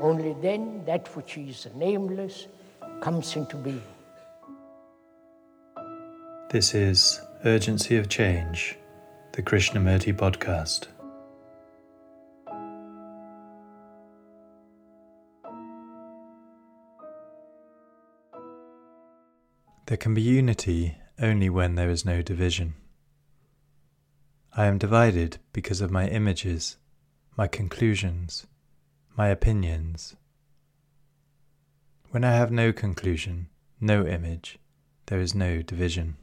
[0.00, 2.48] Only then that which is nameless
[3.00, 3.82] comes into being.
[6.50, 8.76] This is Urgency of Change,
[9.32, 10.88] the Krishnamurti podcast.
[19.86, 22.74] There can be unity only when there is no division.
[24.56, 26.76] I am divided because of my images,
[27.36, 28.46] my conclusions,
[29.16, 30.16] my opinions.
[32.10, 33.48] When I have no conclusion,
[33.80, 34.58] no image,
[35.06, 36.16] there is no division.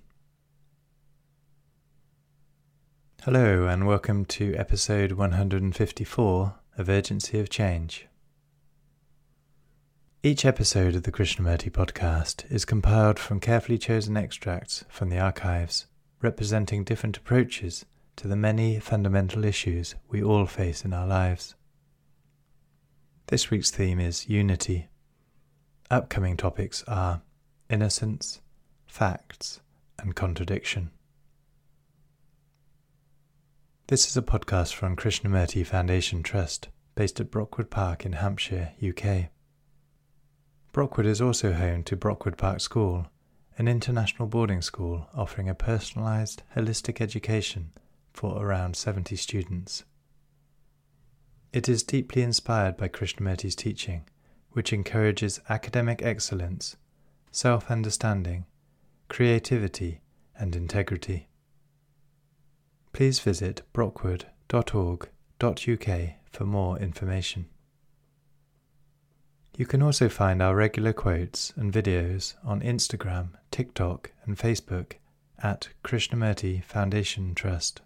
[3.23, 8.07] Hello, and welcome to episode 154 of Urgency of Change.
[10.21, 15.85] Each episode of the Krishnamurti podcast is compiled from carefully chosen extracts from the archives,
[16.21, 17.85] representing different approaches
[18.17, 21.55] to the many fundamental issues we all face in our lives.
[23.31, 24.89] This week's theme is unity.
[25.89, 27.21] Upcoming topics are
[27.69, 28.41] innocence,
[28.87, 29.61] facts,
[29.97, 30.91] and contradiction.
[33.87, 39.29] This is a podcast from Krishnamurti Foundation Trust, based at Brockwood Park in Hampshire, UK.
[40.73, 43.07] Brockwood is also home to Brockwood Park School,
[43.57, 47.71] an international boarding school offering a personalised, holistic education
[48.11, 49.85] for around 70 students.
[51.53, 54.05] It is deeply inspired by Krishnamurti's teaching,
[54.51, 56.77] which encourages academic excellence,
[57.31, 58.45] self understanding,
[59.09, 59.99] creativity,
[60.39, 61.27] and integrity.
[62.93, 67.49] Please visit brockwood.org.uk for more information.
[69.57, 74.93] You can also find our regular quotes and videos on Instagram, TikTok, and Facebook
[75.43, 77.81] at Krishnamurti Foundation Trust.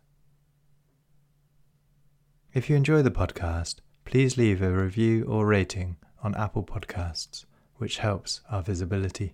[2.56, 7.44] If you enjoy the podcast, please leave a review or rating on Apple Podcasts,
[7.76, 9.34] which helps our visibility.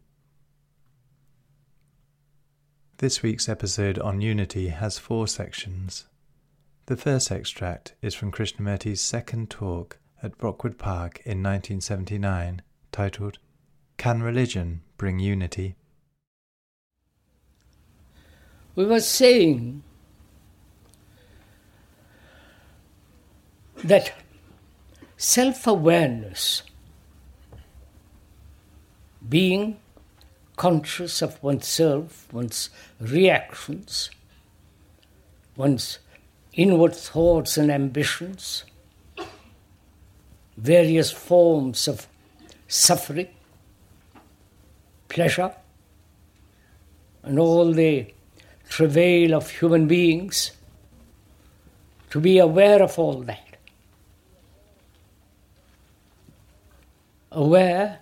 [2.98, 6.08] This week's episode on unity has four sections.
[6.88, 13.38] The first extract is from Krishnamurti's second talk at Brockwood Park in 1979 titled
[13.98, 15.76] Can Religion Bring Unity?
[18.74, 19.84] We were saying
[23.84, 24.14] that
[25.18, 26.64] self awareness,
[29.28, 29.78] being
[30.58, 32.70] conscious of oneself, one's
[33.00, 34.12] reactions,
[35.56, 36.00] one's
[36.54, 38.64] inward thoughts and ambitions,
[40.58, 42.08] various forms of
[42.68, 43.30] suffering,
[45.10, 45.54] pleasure,
[47.24, 48.14] and all the
[48.70, 50.52] travail of human beings,
[52.10, 53.51] to be aware of all that.
[57.32, 58.00] Aware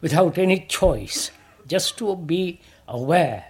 [0.00, 1.30] without any choice,
[1.66, 3.44] just to be aware,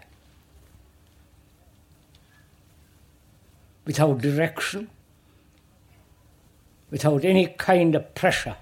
[3.85, 4.89] without direction,
[6.91, 8.57] without any kind of pressure,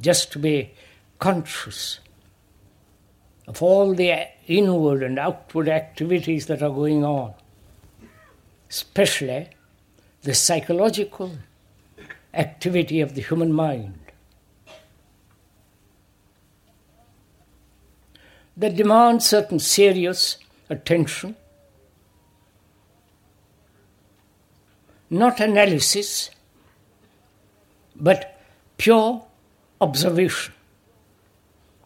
[0.00, 0.72] just to be
[1.18, 2.00] conscious
[3.46, 7.34] of all the inward and outward activities that are going on,
[8.70, 9.48] especially
[10.22, 11.32] the psychological
[12.34, 13.98] activity of the human mind.
[18.58, 20.36] That demand certain serious
[20.68, 21.36] attention,
[25.08, 26.30] not analysis,
[27.94, 28.40] but
[28.76, 29.24] pure
[29.80, 30.54] observation.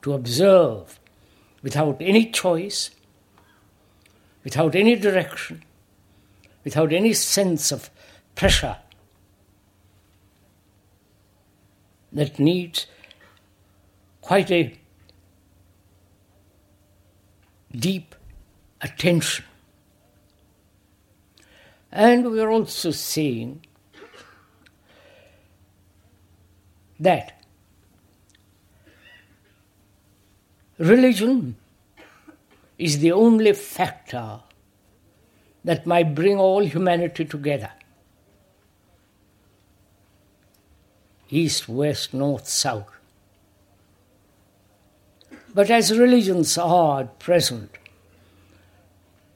[0.01, 0.99] To observe
[1.63, 2.91] without any choice,
[4.43, 5.63] without any direction,
[6.65, 7.91] without any sense of
[8.35, 8.79] pressure
[12.13, 12.87] that needs
[14.23, 14.77] quite a
[17.75, 18.15] deep
[18.81, 19.45] attention.
[21.91, 23.65] And we are also seeing
[26.99, 27.43] that
[30.79, 31.57] religion
[32.79, 34.41] is the only factor
[35.65, 37.71] that might bring all humanity together.
[41.29, 42.92] East, west, north, south.
[45.55, 47.71] But as religions are at present,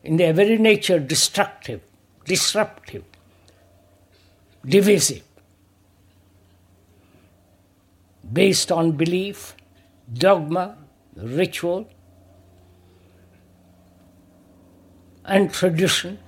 [0.03, 1.83] in their very nature, destructive,
[2.25, 3.05] disruptive,
[4.65, 5.23] divisive,
[8.33, 9.55] based on belief,
[10.13, 10.77] dogma,
[11.17, 11.89] ritual,
[15.25, 16.19] and tradition,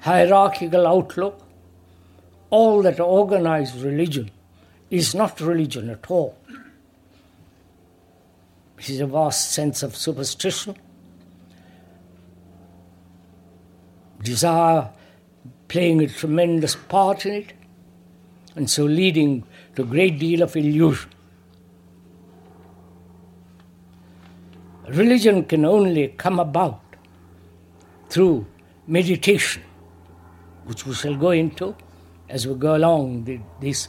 [0.00, 1.40] hierarchical outlook,
[2.50, 4.30] all that organized religion
[4.90, 6.38] is not religion at all.
[8.78, 10.76] It is a vast sense of superstition,
[14.22, 14.90] desire
[15.68, 17.52] playing a tremendous part in it,
[18.56, 19.44] and so leading
[19.74, 21.10] to a great deal of illusion.
[24.88, 26.80] Religion can only come about
[28.10, 28.46] through
[28.86, 29.62] meditation,
[30.64, 31.74] which we shall go into
[32.28, 33.88] as we go along the, these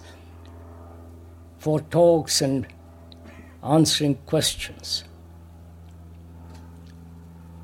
[1.58, 2.66] four talks and
[3.66, 5.04] answering questions.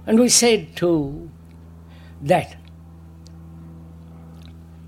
[0.05, 1.29] And we said too
[2.21, 2.57] that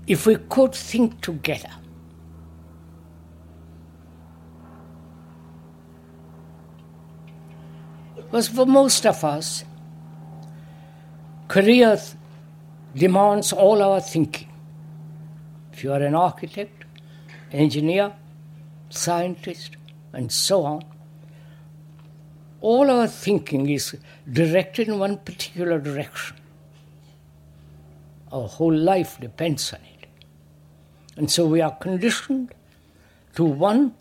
[0.06, 1.70] if we could think together,
[8.16, 9.64] because for most of us,
[11.48, 11.98] career
[12.94, 14.48] demands all our thinking.
[15.72, 16.84] If you are an architect,
[17.52, 18.12] engineer,
[18.90, 19.76] scientist,
[20.12, 20.84] and so on,
[22.64, 23.94] all our thinking is
[24.32, 26.34] directed in one particular direction.
[28.32, 30.06] Our whole life depends on it.
[31.18, 32.54] And so we are conditioned
[33.34, 33.94] to one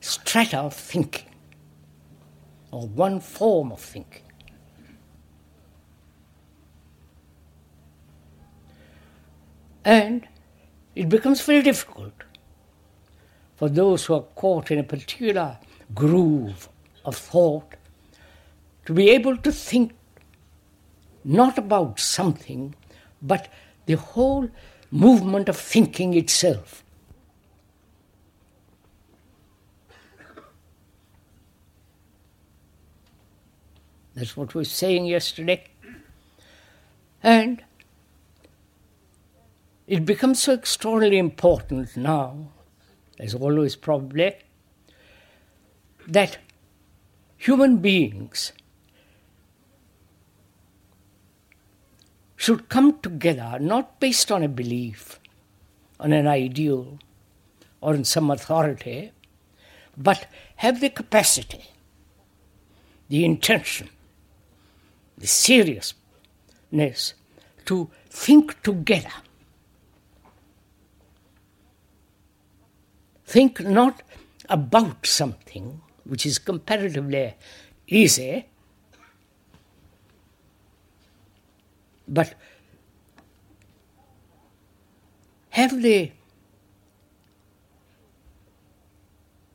[0.00, 1.30] strata of thinking,
[2.70, 4.30] or one form of thinking.
[9.82, 10.28] And
[10.94, 12.12] it becomes very difficult
[13.56, 15.58] for those who are caught in a particular
[15.94, 16.68] groove
[17.06, 17.76] of thought
[18.86, 19.92] to be able to think
[21.24, 22.74] not about something,
[23.22, 23.50] but
[23.86, 24.48] the whole
[24.90, 26.84] movement of thinking itself.
[34.14, 35.64] That's what we were saying yesterday.
[37.22, 37.64] And
[39.86, 42.48] it becomes so extraordinarily important now,
[43.18, 44.36] as always probably,
[46.06, 46.38] that
[47.36, 48.52] human beings
[52.44, 55.18] should come together not based on a belief,
[55.98, 56.98] on an ideal,
[57.80, 59.12] or in some authority,
[59.96, 60.26] but
[60.56, 61.64] have the capacity,
[63.08, 63.88] the intention,
[65.16, 67.14] the seriousness
[67.64, 69.16] to think together.
[73.24, 74.02] Think not
[74.50, 77.36] about something which is comparatively
[77.86, 78.46] easy,
[82.06, 82.34] but
[85.50, 86.10] have the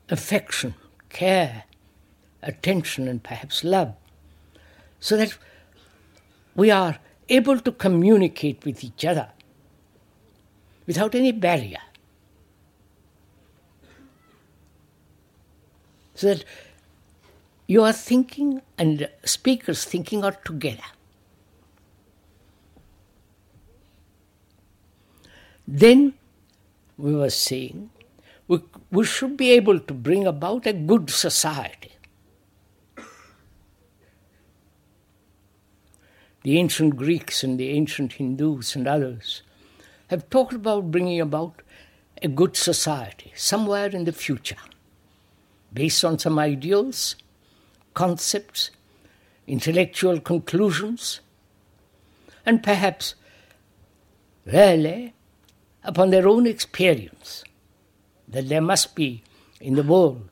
[0.09, 0.73] affection,
[1.09, 1.65] care,
[2.41, 3.93] attention, and perhaps love,
[4.99, 5.37] so that
[6.55, 9.29] we are able to communicate with each other
[10.87, 11.81] without any barrier.
[16.15, 16.43] So that
[17.67, 20.83] your thinking and speaker's thinking are together.
[25.71, 26.15] Then
[26.97, 27.91] we were saying
[28.47, 28.59] we,
[28.89, 31.91] we should be able to bring about a good society.
[36.41, 39.43] The ancient Greeks and the ancient Hindus and others
[40.07, 41.61] have talked about bringing about
[42.23, 44.63] a good society somewhere in the future,
[45.71, 47.15] based on some ideals,
[47.93, 48.71] concepts,
[49.45, 51.19] intellectual conclusions,
[52.43, 53.13] and perhaps
[54.45, 55.13] really
[55.83, 57.43] upon their own experience
[58.27, 59.23] that there must be
[59.59, 60.29] in the world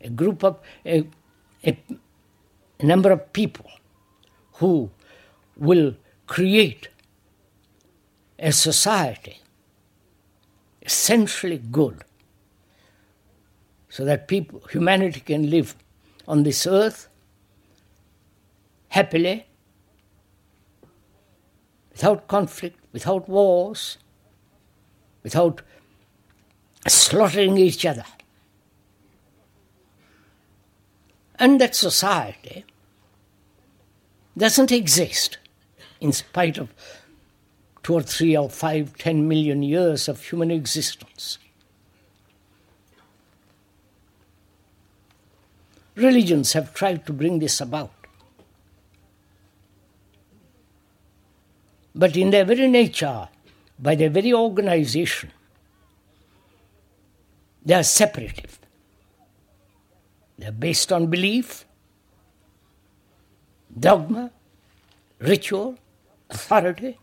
[0.00, 1.06] a group of a,
[1.64, 1.78] a,
[2.80, 3.70] a number of people
[4.54, 4.90] who
[5.56, 5.94] will
[6.26, 6.88] create
[8.38, 9.40] a society
[10.82, 12.04] essentially good
[13.88, 15.74] so that people humanity can live
[16.28, 17.08] on this earth
[18.88, 19.46] happily
[21.90, 23.98] without conflict without wars
[25.26, 25.60] without
[26.86, 28.04] slaughtering each other.
[31.38, 32.64] And that society
[34.38, 35.38] doesn't exist
[36.00, 36.72] in spite of
[37.82, 41.38] two or three or five, ten million years of human existence.
[45.96, 47.90] religions have tried to bring this about.
[51.94, 53.28] But in their very nature,
[53.78, 55.30] by their very organization,
[57.64, 58.58] they are separative.
[60.38, 61.64] They are based on belief,
[63.78, 64.30] dogma,
[65.18, 65.78] ritual,
[66.30, 66.98] authority,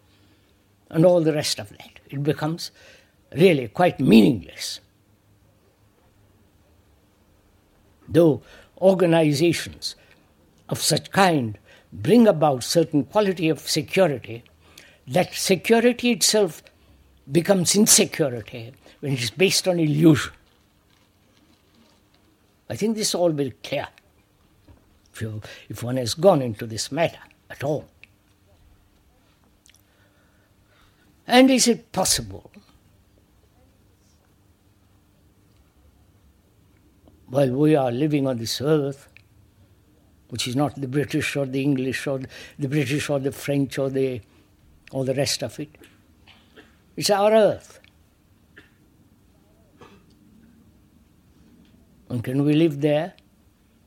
[0.89, 2.00] and all the rest of that.
[2.10, 2.72] It becomes
[3.36, 4.80] really quite meaningless.
[8.08, 8.42] Though
[8.80, 9.96] organizations
[10.70, 11.58] of such kind
[11.92, 14.44] bring about certain quality of security,
[15.07, 16.63] that security itself
[17.31, 20.31] becomes insecurity when it is based on illusion.
[22.69, 23.88] I think this is all very clear
[25.13, 27.19] if, you, if one has gone into this matter
[27.50, 27.88] at all.
[31.27, 32.51] And is it possible
[37.27, 39.07] while we are living on this earth,
[40.29, 42.19] which is not the British or the English or
[42.60, 44.22] the British or the French or the
[44.93, 45.69] all the rest of it.
[46.95, 47.79] It's our earth.
[52.09, 53.15] And can we live there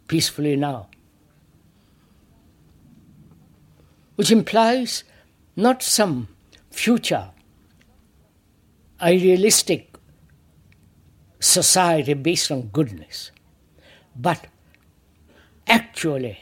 [0.08, 0.88] peacefully now?
[4.16, 5.04] Which implies
[5.54, 6.28] not some
[6.70, 7.30] future
[9.00, 9.94] idealistic
[11.38, 13.30] society based on goodness,
[14.16, 14.46] but
[15.68, 16.38] actually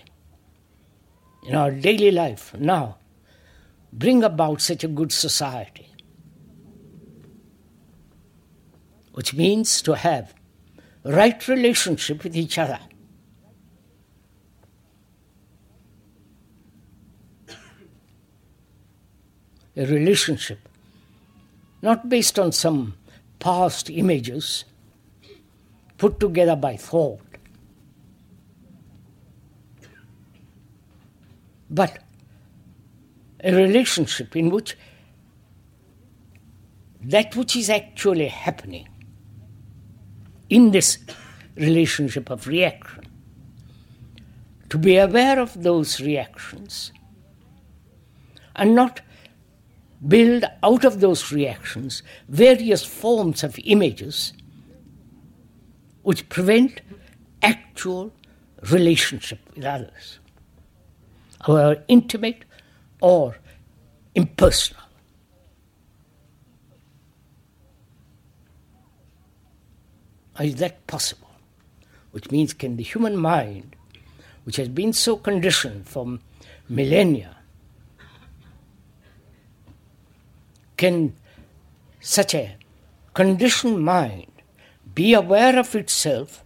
[1.46, 2.96] in our daily life now
[3.94, 5.88] bring about such a good society,
[9.12, 10.34] which means to have
[11.04, 12.80] right relationship with each other.
[19.76, 20.68] A relationship
[21.82, 22.94] not based on some
[23.40, 24.64] past images
[25.98, 27.20] put together by thought,
[31.68, 32.03] but
[33.44, 34.76] a relationship in which
[37.02, 38.88] that which is actually happening
[40.48, 40.98] in this
[41.56, 43.04] relationship of reaction,
[44.70, 46.90] to be aware of those reactions
[48.56, 49.02] and not
[50.08, 54.32] build out of those reactions various forms of images
[56.02, 56.80] which prevent
[57.42, 58.12] actual
[58.70, 60.18] relationship with others,
[61.46, 62.44] our intimate
[63.04, 63.36] or
[64.14, 64.80] impersonal.
[70.40, 71.28] Is that possible?
[72.12, 73.76] Which means, can the human mind,
[74.44, 76.20] which has been so conditioned from
[76.66, 77.36] millennia,
[80.78, 81.14] can
[82.00, 82.56] such a
[83.12, 84.32] conditioned mind
[84.94, 86.42] be aware of itself,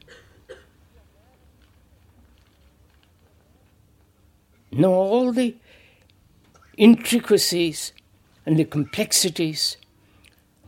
[4.72, 5.54] know all the
[6.78, 7.92] intricacies
[8.46, 9.76] and the complexities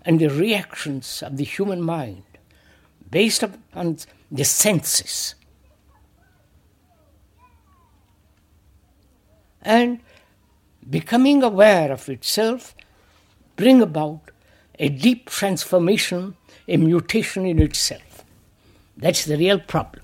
[0.05, 2.25] and the reactions of the human mind
[3.11, 3.97] based upon
[4.31, 5.35] the senses.
[9.63, 10.01] And
[10.89, 12.75] becoming aware of itself
[13.57, 14.31] bring about
[14.79, 16.35] a deep transformation,
[16.67, 18.25] a mutation in itself.
[18.97, 20.03] That's the real problem.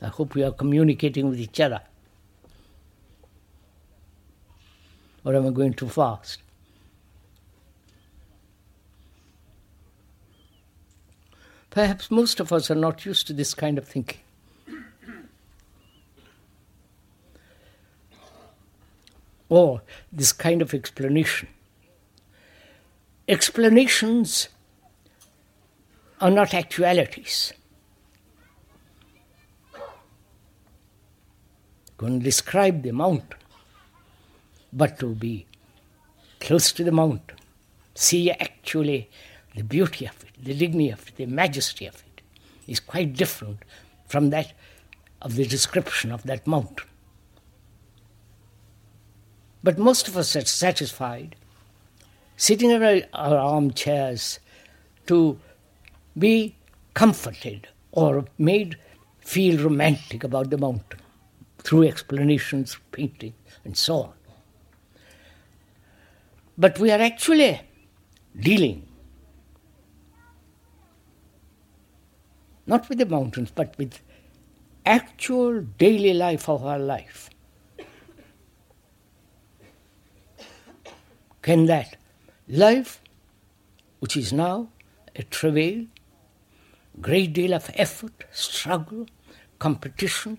[0.00, 1.80] I hope we are communicating with each other.
[5.24, 6.40] Or am I going too fast?
[11.70, 14.20] Perhaps most of us are not used to this kind of thinking.
[19.48, 21.48] Or this kind of explanation.
[23.26, 24.48] Explanations
[26.20, 27.52] are not actualities.
[31.96, 33.38] Going to describe the mountain
[34.74, 35.46] but to be
[36.40, 37.38] close to the mountain,
[37.94, 39.08] see actually
[39.54, 42.20] the beauty of it, the dignity of it, the majesty of it,
[42.66, 43.58] is quite different
[44.08, 44.52] from that
[45.22, 46.88] of the description of that mountain.
[49.62, 51.36] But most of us are satisfied
[52.36, 54.40] sitting in our, our armchairs
[55.06, 55.38] to
[56.18, 56.56] be
[56.94, 58.76] comforted or made
[59.20, 61.00] feel romantic about the mountain
[61.58, 63.32] through explanations, painting,
[63.64, 64.12] and so on.
[66.56, 67.60] But we are actually
[68.38, 68.88] dealing
[72.66, 74.00] not with the mountains, but with
[74.86, 77.30] actual daily life of our life.
[81.42, 81.96] Can that
[82.48, 83.02] life,
[84.00, 84.68] which is now
[85.14, 85.84] a travail,
[87.00, 89.06] great deal of effort, struggle,
[89.58, 90.38] competition,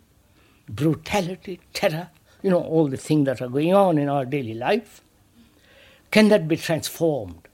[0.68, 2.10] brutality, terror,
[2.42, 5.02] you know, all the things that are going on in our daily life.
[6.16, 7.50] Can that be transformed?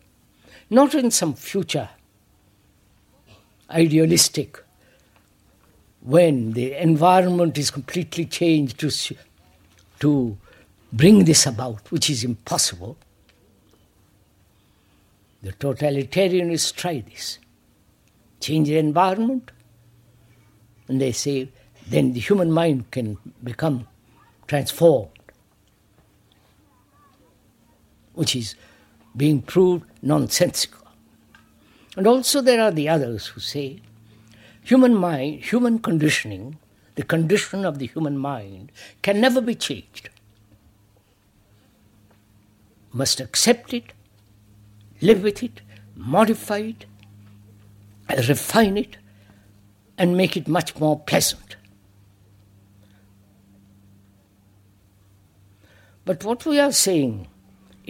[0.69, 1.89] Not in some future
[3.71, 4.63] idealistic
[6.01, 9.15] when the environment is completely changed to,
[10.01, 10.37] to
[10.93, 12.97] bring this about, which is impossible.
[15.41, 17.39] The totalitarianists try this.
[18.41, 19.49] Change the environment,
[20.87, 21.49] and they say
[21.87, 23.87] then the human mind can become
[24.45, 25.09] transformed,
[28.21, 28.53] which is
[29.17, 30.85] being proved nonsensical.
[31.97, 33.81] And also there are the others who say
[34.63, 36.59] human mind, human conditioning,
[36.93, 40.09] the condition of the human mind can never be changed.
[42.93, 43.91] Must accept it,
[45.01, 45.61] live with it,
[45.95, 46.85] modify it,
[48.29, 48.97] refine it,
[49.97, 51.55] and make it much more pleasant.
[56.05, 57.27] But what we are saying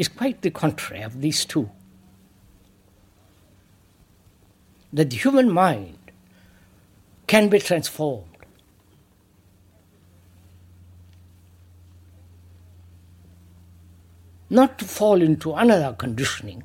[0.02, 1.70] is quite the contrary of these two.
[4.92, 6.00] That the human mind
[7.28, 8.26] can be transformed.
[14.50, 16.64] Not to fall into another conditioning,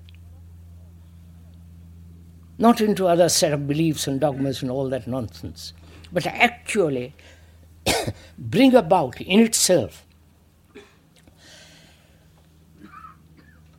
[2.57, 5.75] not into other set of beliefs and dogmas and all that nonsense,
[6.11, 7.15] but actually
[8.39, 10.06] bring about in itself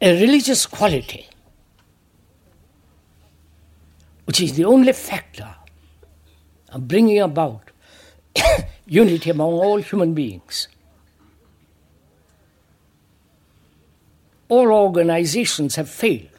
[0.01, 1.27] a religious quality,
[4.25, 5.55] which is the only factor
[6.69, 7.71] of bringing about
[8.85, 10.67] unity among all human beings.
[14.49, 16.29] All organizations have failed,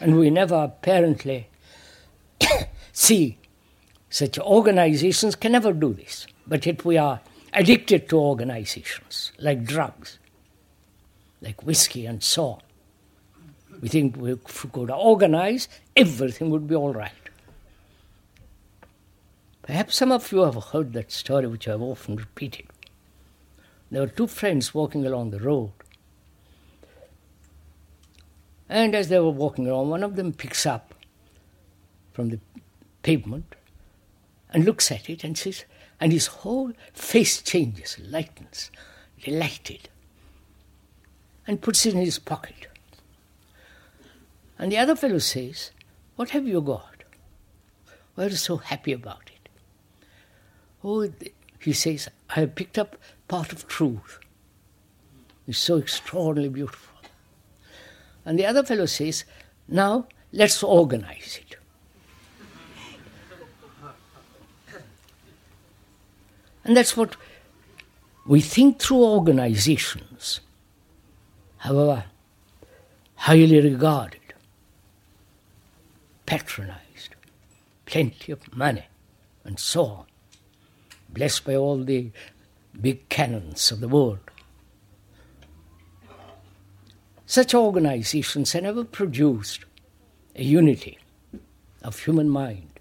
[0.00, 1.48] and we never apparently
[2.92, 3.38] see
[4.10, 6.26] such organizations can never do this.
[6.46, 7.20] But yet we are
[7.54, 10.18] addicted to organizations like drugs
[11.40, 12.60] like whiskey and so on.
[13.80, 17.12] We think we could organize, everything would be all right.
[19.62, 22.66] Perhaps some of you have heard that story, which I've often repeated.
[23.90, 25.72] There were two friends walking along the road.
[28.68, 30.94] And as they were walking along, one of them picks up
[32.12, 32.38] from the
[33.02, 33.54] pavement
[34.50, 35.64] and looks at it and says,
[36.00, 38.70] and his whole face changes, lightens,
[39.22, 39.88] delighted
[41.46, 42.68] and puts it in his pocket.
[44.58, 45.70] And the other fellow says,
[46.16, 47.04] What have you got?
[48.14, 49.48] Why are you so happy about it?
[50.84, 51.10] Oh,
[51.58, 52.96] he says, I have picked up
[53.28, 54.18] part of truth.
[55.46, 56.94] It's so extraordinarily beautiful.
[58.24, 59.24] And the other fellow says,
[59.66, 61.56] Now let's organize it.
[66.64, 67.16] And that's what
[68.26, 70.40] we think through organizations
[71.60, 72.04] however
[73.16, 74.20] highly regarded,
[76.24, 77.14] patronized,
[77.84, 78.86] plenty of money,
[79.44, 80.06] and so on,
[81.10, 82.10] blessed by all the
[82.80, 84.18] big canons of the world.
[87.26, 89.66] Such organizations have never produced
[90.34, 90.98] a unity
[91.82, 92.80] of human mind.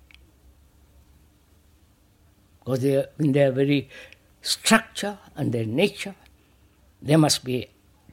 [2.60, 3.90] Because they are, in their very
[4.42, 6.16] structure and their nature,
[7.02, 7.68] they must be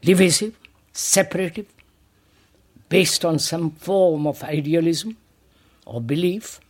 [0.06, 0.54] divisive,
[0.92, 1.66] separative,
[2.88, 5.16] based on some form of idealism
[5.84, 6.60] or belief,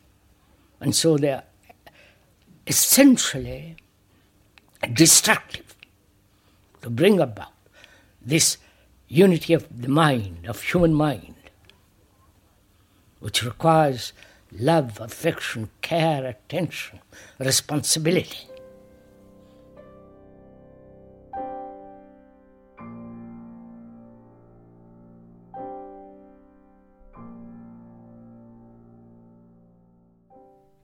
[0.81, 1.45] and so they are
[2.67, 3.77] essentially
[4.93, 5.69] destructive
[6.81, 7.53] to bring about
[8.23, 8.57] this
[9.09, 11.35] unity of the mind, of human mind,
[13.21, 14.15] which requires
[14.51, 17.01] love, affection, care, attention,
[17.39, 18.49] responsibility.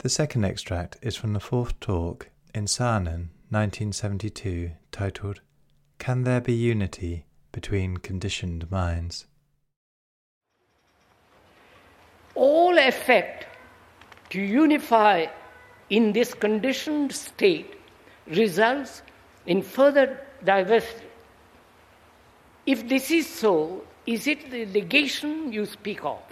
[0.03, 5.43] The second extract is from the fourth talk in Saanen, 1972, titled
[6.01, 9.27] Can There Be Unity Between Conditioned Minds?
[12.35, 13.47] All effort
[14.31, 15.27] to unify
[15.88, 17.73] in this conditioned state
[18.27, 19.03] results
[19.47, 21.07] in further diversity.
[22.67, 26.23] If this is so, is it the negation you speak of?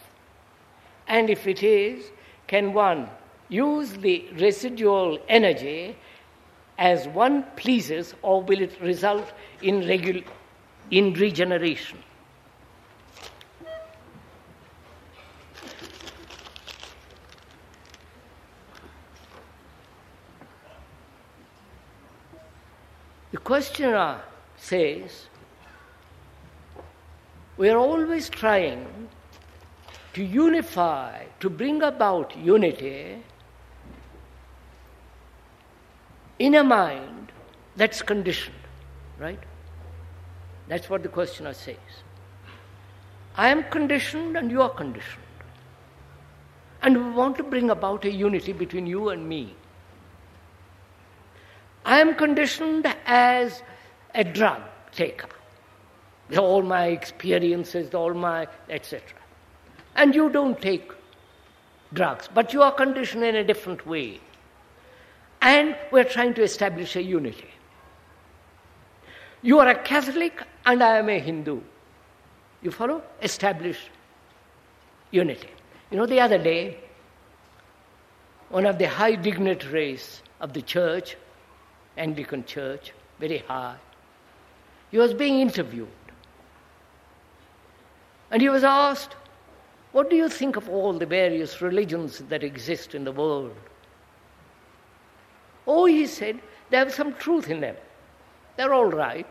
[1.07, 2.11] And if it is,
[2.49, 3.09] can one
[3.51, 5.97] use the residual energy
[6.79, 10.25] as one pleases, or will it result in, regu-
[10.91, 11.99] in regeneration?
[23.33, 24.23] The questioner
[24.57, 25.27] says,
[27.57, 29.09] we are always trying
[30.15, 33.23] to unify, to bring about unity
[36.41, 37.31] in a mind
[37.77, 38.57] that's conditioned,
[39.19, 39.39] right?
[40.69, 41.77] That's what the questioner says.
[43.37, 45.23] I am conditioned and you are conditioned.
[46.83, 49.55] And we want to bring about a unity between you and me.
[51.85, 53.63] I am conditioned as
[54.15, 55.29] a drug taker.
[56.39, 59.03] All my experiences, all my etc.
[59.95, 60.91] And you don't take
[61.93, 64.21] drugs, but you are conditioned in a different way.
[65.43, 67.49] And we're trying to establish a unity.
[69.43, 71.61] You are a Catholic and I am a Hindu.
[72.63, 73.03] You follow?
[73.23, 73.79] Establish
[75.11, 75.49] unity.
[75.91, 76.77] You know, the other day,
[78.51, 81.17] one of the high dignitaries of the church,
[81.97, 83.77] Anglican church, very high,
[84.91, 85.89] he was being interviewed.
[88.31, 89.15] And he was asked,
[89.93, 93.57] What do you think of all the various religions that exist in the world?
[95.73, 97.77] Oh, he said, they have some truth in them.
[98.57, 99.27] They're all right.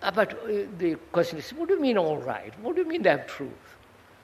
[0.00, 2.58] Uh, but uh, the question is, what do you mean all right?
[2.62, 3.76] What do you mean they have truth?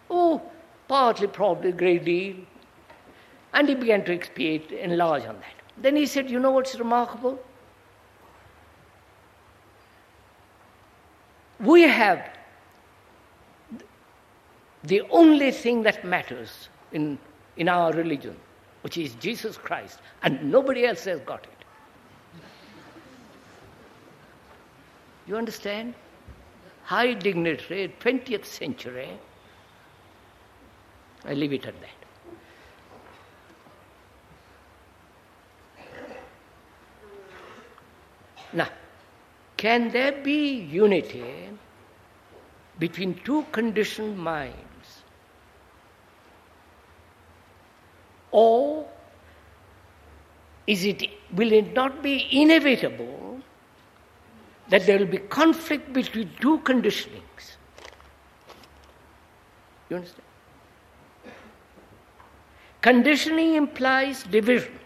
[0.09, 0.41] Oh,
[0.89, 2.37] partly, probably, a great deal.
[3.53, 5.57] And he began to expiate, enlarge on that.
[5.77, 7.39] Then he said, You know what's remarkable?
[11.59, 12.27] We have
[14.83, 17.19] the only thing that matters in,
[17.59, 18.37] in our religion,
[18.83, 21.51] which is Jesus Christ, and nobody else has got it.
[25.27, 25.95] You understand?
[26.85, 29.11] High dignitary, 20th century.
[31.25, 32.01] I leave it at that.
[38.53, 38.69] Now,
[39.57, 41.51] can there be unity
[42.79, 44.70] between two conditioned minds?
[48.33, 48.87] Or
[50.67, 53.41] is it, will it not be inevitable
[54.69, 57.57] that there will be conflict between two conditionings?
[59.89, 60.23] You understand?
[62.81, 64.79] Conditioning implies division.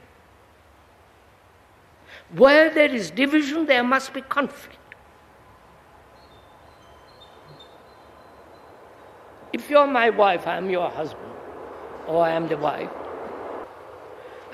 [2.35, 4.78] Where there is division, there must be conflict.
[9.52, 11.30] If you're my wife, I am your husband,
[12.09, 12.90] or I am the wife,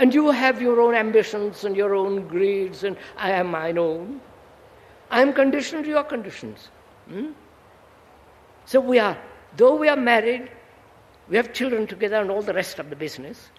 [0.00, 4.22] and you have your own ambitions and your own greeds, and I am mine own,
[5.10, 6.70] I am conditioned to your conditions.
[7.06, 7.32] Hmm?
[8.64, 9.18] So we are,
[9.58, 10.50] though we are married,
[11.28, 13.50] we have children together and all the rest of the business,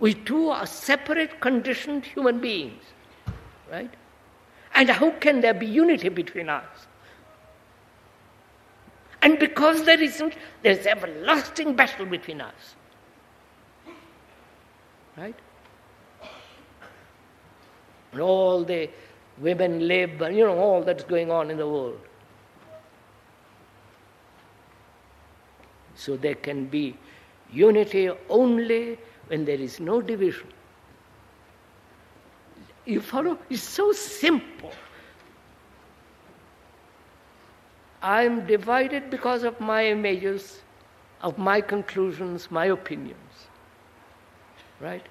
[0.00, 2.82] we two are separate conditioned human beings.
[3.70, 3.94] Right?
[4.74, 6.64] And how can there be unity between us?
[9.22, 12.74] And because there isn't, there's everlasting battle between us.
[15.16, 15.34] Right?
[18.12, 18.90] And all the
[19.38, 22.00] women live, and you know, all that's going on in the world.
[25.94, 26.96] So there can be
[27.52, 28.98] unity only
[29.28, 30.48] when there is no division.
[32.84, 33.38] You follow?
[33.50, 34.72] It's so simple.
[38.02, 40.62] I'm divided because of my images,
[41.22, 43.48] of my conclusions, my opinions.
[44.80, 45.04] Right?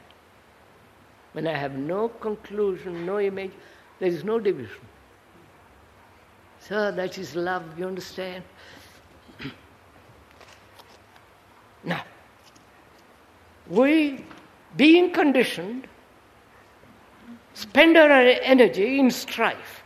[1.34, 3.51] When I have no conclusion, no image,
[3.99, 4.82] there is no division.
[6.60, 8.43] So that is love, you understand?
[11.84, 12.04] now,
[13.67, 14.25] we,
[14.75, 15.88] being conditioned,
[17.54, 19.84] spend our energy in strife,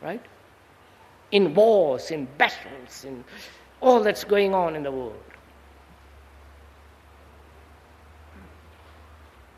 [0.00, 0.24] right?
[1.32, 3.24] In wars, in battles, in
[3.80, 5.22] all that's going on in the world.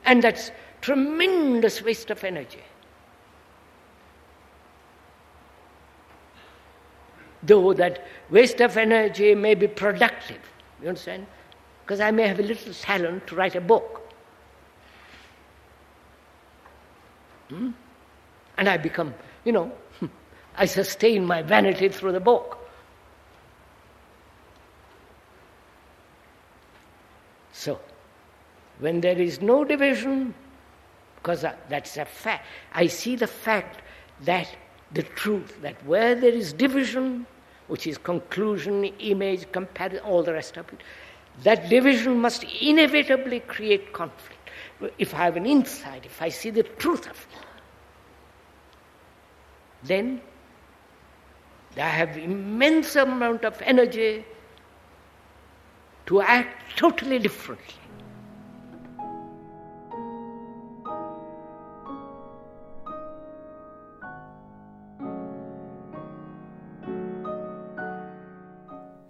[0.05, 2.62] And that's tremendous waste of energy.
[7.43, 10.41] Though that waste of energy may be productive,
[10.81, 11.27] you understand?
[11.85, 14.01] Because I may have a little talent to write a book.
[17.49, 17.71] Hmm?
[18.59, 19.73] And I become, you know,
[20.57, 22.59] I sustain my vanity through the book.
[27.53, 27.79] So,
[28.83, 30.35] when there is no division,
[31.14, 33.81] because that's a fact, I see the fact
[34.23, 34.49] that
[34.92, 37.25] the truth, that where there is division,
[37.68, 40.81] which is conclusion, image, comparison, all the rest of it,
[41.45, 44.51] that division must inevitably create conflict.
[44.99, 47.38] if I have an insight, if I see the truth of it,
[49.85, 50.21] then
[51.77, 54.25] I have immense amount of energy
[56.07, 57.82] to act totally differently.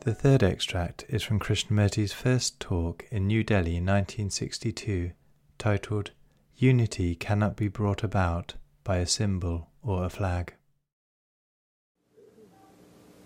[0.05, 5.13] The third extract is from Krishnamurti's first talk in New Delhi in 1962,
[5.59, 6.11] titled
[6.57, 10.55] Unity Cannot Be Brought About by a Symbol or a Flag.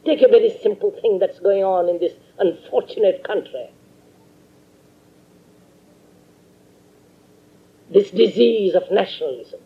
[0.04, 3.70] Take a very simple thing that's going on in this unfortunate country.
[7.90, 9.60] This disease of nationalism.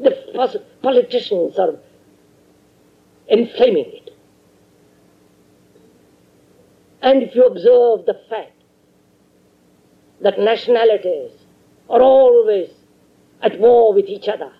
[0.00, 0.12] The
[0.86, 1.74] politicians are
[3.26, 4.10] inflaming it.
[7.02, 8.52] And if you observe the fact
[10.20, 11.32] that nationalities
[11.90, 12.70] are always
[13.42, 14.52] at war with each other,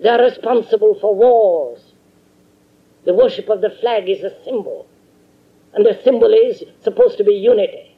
[0.00, 1.80] they are responsible for wars.
[3.06, 4.86] The worship of the flag is a symbol,
[5.74, 7.96] and the symbol is supposed to be unity.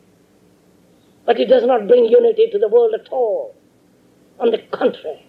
[1.27, 3.55] But it does not bring unity to the world at all.
[4.41, 5.28] On the contrary,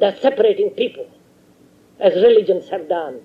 [0.00, 1.08] they're separating people,
[2.00, 3.20] as religions have done.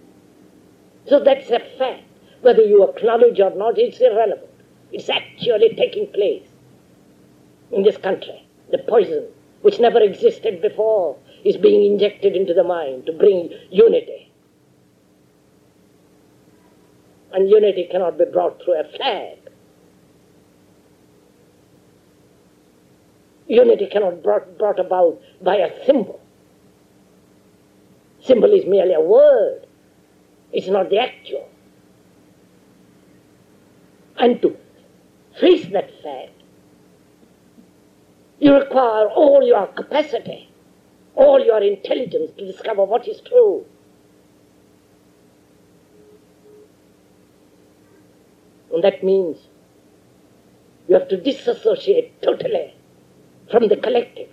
[1.08, 2.04] So that's a fact.
[2.42, 4.50] Whether you acknowledge or not, it's irrelevant.
[4.92, 6.48] It's actually taking place
[7.72, 8.48] in this country.
[8.72, 9.26] The poison,
[9.62, 14.32] which never existed before, is being injected into the mind to bring unity.
[17.32, 19.38] And unity cannot be brought through a flag.
[23.48, 26.20] Unity cannot be brought, brought about by a symbol.
[28.30, 29.66] Symbol is merely a word.
[30.54, 31.50] It's not the actual.
[34.20, 34.56] And to
[35.40, 36.34] face that fact,
[38.40, 40.48] you require all your capacity,
[41.16, 43.66] all your intelligence to discover what is true.
[48.72, 49.38] And that means
[50.88, 52.76] you have to disassociate totally
[53.50, 54.30] from the collective.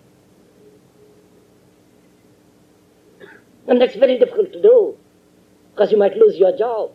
[3.68, 4.96] And that's very difficult to do
[5.72, 6.92] because you might lose your job.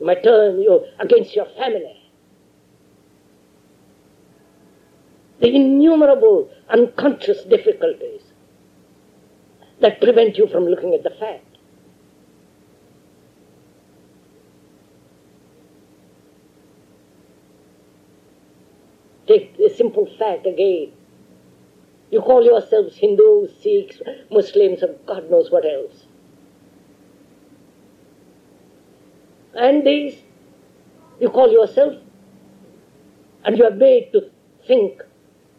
[0.00, 1.94] You might turn you against your family.
[5.40, 8.22] The innumerable unconscious difficulties
[9.80, 11.44] that prevent you from looking at the fact.
[19.26, 20.92] Take the simple fact again
[22.10, 26.06] you call yourselves Hindus, Sikhs, Muslims, and God knows what else.
[29.54, 30.16] And these,
[31.20, 31.94] you call yourself,
[33.44, 34.30] and you are made to
[34.66, 35.02] think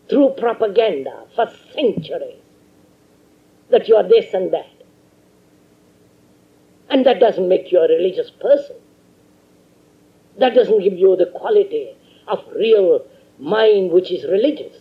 [0.10, 2.42] through propaganda for centuries
[3.70, 4.70] that you are this and that.
[6.90, 8.76] And that doesn't make you a religious person.
[10.40, 11.96] That doesn't give you the quality
[12.28, 13.06] of real
[13.38, 14.76] mind which is religious.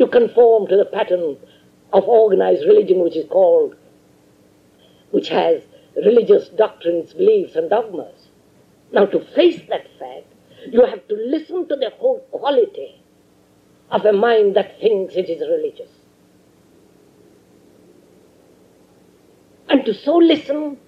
[0.00, 1.36] You conform to the pattern
[1.92, 3.76] of organized religion which is called,
[5.10, 5.60] which has
[5.94, 8.30] religious doctrines, beliefs, and dogmas.
[8.92, 10.24] Now, to face that fact,
[10.72, 13.02] you have to listen to the whole quality
[13.90, 15.90] of a mind that thinks it is religious.
[19.68, 20.78] And to so listen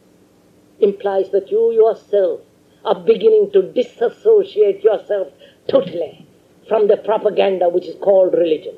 [0.81, 2.40] implies that you yourself
[2.87, 5.29] are beginning to disassociate yourself
[5.68, 6.27] totally
[6.66, 8.77] from the propaganda which is called religion.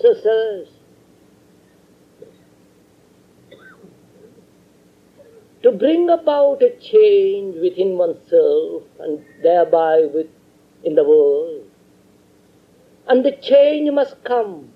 [0.00, 0.68] So, sirs,
[5.62, 10.28] to bring about a change within oneself and thereby with,
[10.84, 11.66] in the world,
[13.08, 14.72] and the change must come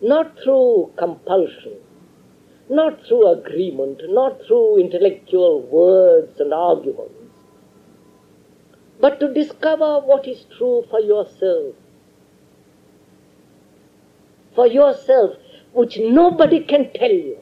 [0.00, 1.76] not through compulsion,
[2.70, 7.34] not through agreement, not through intellectual words and arguments,
[9.02, 11.74] but to discover what is true for yourself
[14.60, 15.36] for yourself
[15.72, 17.38] which nobody can tell you.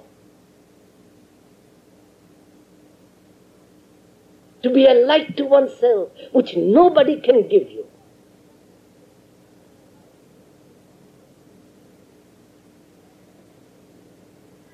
[4.62, 7.87] To be a light to oneself which nobody can give you.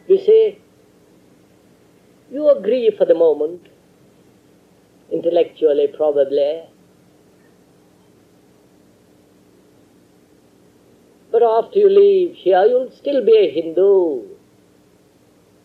[0.07, 0.59] You see,
[2.31, 3.69] you agree for the moment,
[5.11, 6.65] intellectually probably,
[11.35, 14.23] But after you leave here, you'll still be a Hindu.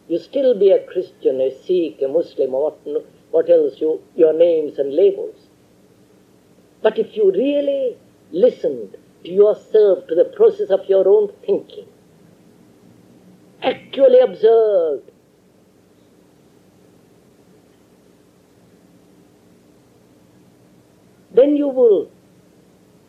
[0.08, 4.34] You'll still be a Christian, a Sikh, a Muslim, or what, what else, you, your
[4.34, 5.36] names and labels.
[6.82, 7.98] But if you really
[8.32, 11.86] listened to yourself, to the process of your own thinking,
[13.62, 15.12] actually observed,
[21.32, 22.10] then you will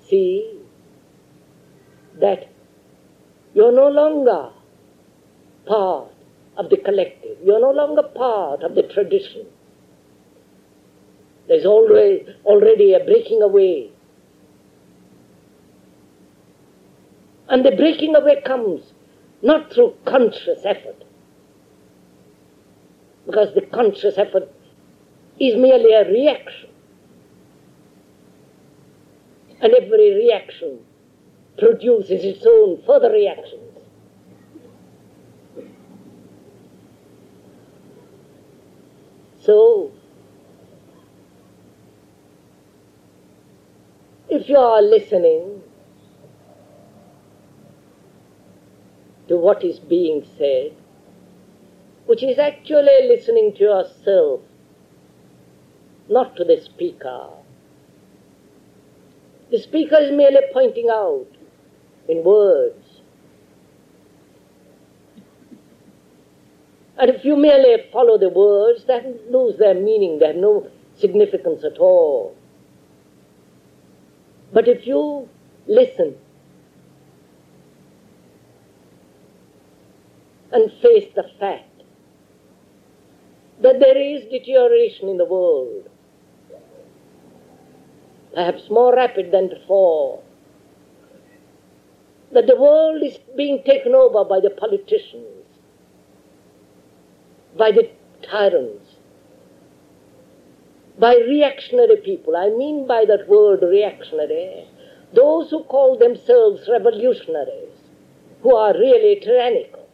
[0.07, 0.59] see
[2.21, 2.50] that
[3.55, 4.51] you're no longer
[5.67, 6.13] part
[6.57, 7.39] of the collective.
[7.45, 9.47] You're no longer part of the tradition.
[11.49, 13.91] There's always already a breaking away.
[17.49, 18.93] And the breaking away comes
[19.43, 21.03] not through conscious effort,
[23.27, 24.49] because the conscious effort
[25.41, 26.71] is merely a reaction.
[29.61, 30.79] And every reaction
[31.61, 33.71] produces its own further reactions.
[39.41, 39.93] So,
[44.29, 45.63] if you are listening
[49.29, 50.75] to what is being said,
[52.07, 54.41] which is actually listening to yourself,
[56.09, 57.29] not to the speaker.
[59.51, 61.29] The speaker is merely pointing out
[62.11, 62.85] in words.
[66.99, 70.69] And if you merely follow the words, they lose their meaning, they have no
[70.99, 72.37] significance at all.
[74.53, 75.29] But if you
[75.67, 76.17] listen
[80.53, 81.65] and face the fact
[83.63, 85.89] that there is deterioration in the world,
[88.35, 90.23] perhaps more rapid than before,
[92.33, 95.45] that the world is being taken over by the politicians,
[97.59, 97.91] by the
[98.23, 98.89] tyrants,
[100.99, 102.37] by reactionary people.
[102.37, 104.67] I mean by that word reactionary,
[105.15, 107.75] those who call themselves revolutionaries,
[108.43, 109.89] who are really tyrannical,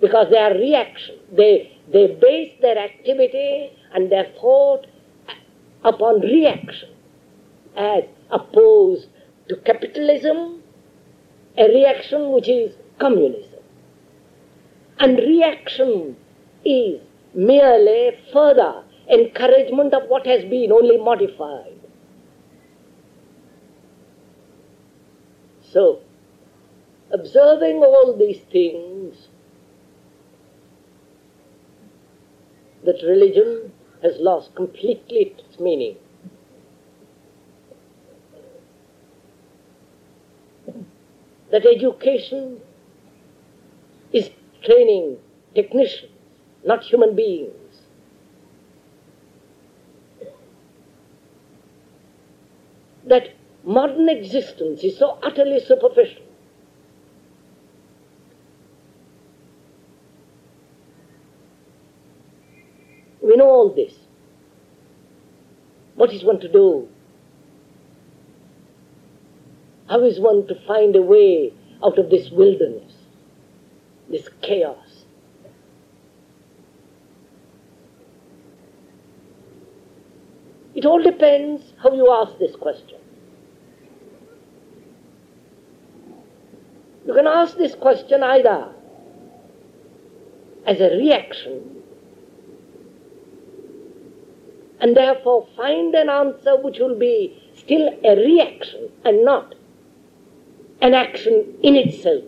[0.00, 1.16] because they are reaction.
[1.32, 4.86] They, they base their activity and their thought
[5.82, 6.90] upon reaction,
[7.76, 9.08] as opposed
[9.48, 10.62] to capitalism
[11.56, 13.60] a reaction which is communism.
[14.98, 16.16] And reaction
[16.64, 17.00] is
[17.34, 21.78] merely further encouragement of what has been only modified.
[25.70, 26.00] So,
[27.12, 29.28] observing all these things,
[32.84, 35.96] that religion has lost completely its meaning.
[41.54, 42.60] That education
[44.12, 44.28] is
[44.64, 45.18] training
[45.54, 46.10] technicians,
[46.64, 47.82] not human beings.
[53.06, 56.24] That modern existence is so utterly superficial.
[63.22, 63.94] We know all this.
[65.94, 66.88] What is one to do?
[69.88, 71.52] How is one to find a way
[71.84, 72.92] out of this wilderness,
[74.08, 75.04] this chaos?
[80.74, 82.98] It all depends how you ask this question.
[87.06, 88.72] You can ask this question either
[90.66, 91.82] as a reaction
[94.80, 99.54] and therefore find an answer which will be still a reaction and not
[100.84, 102.22] an action in itself.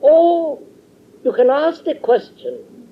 [0.00, 0.60] Or
[1.24, 2.86] you can ask the question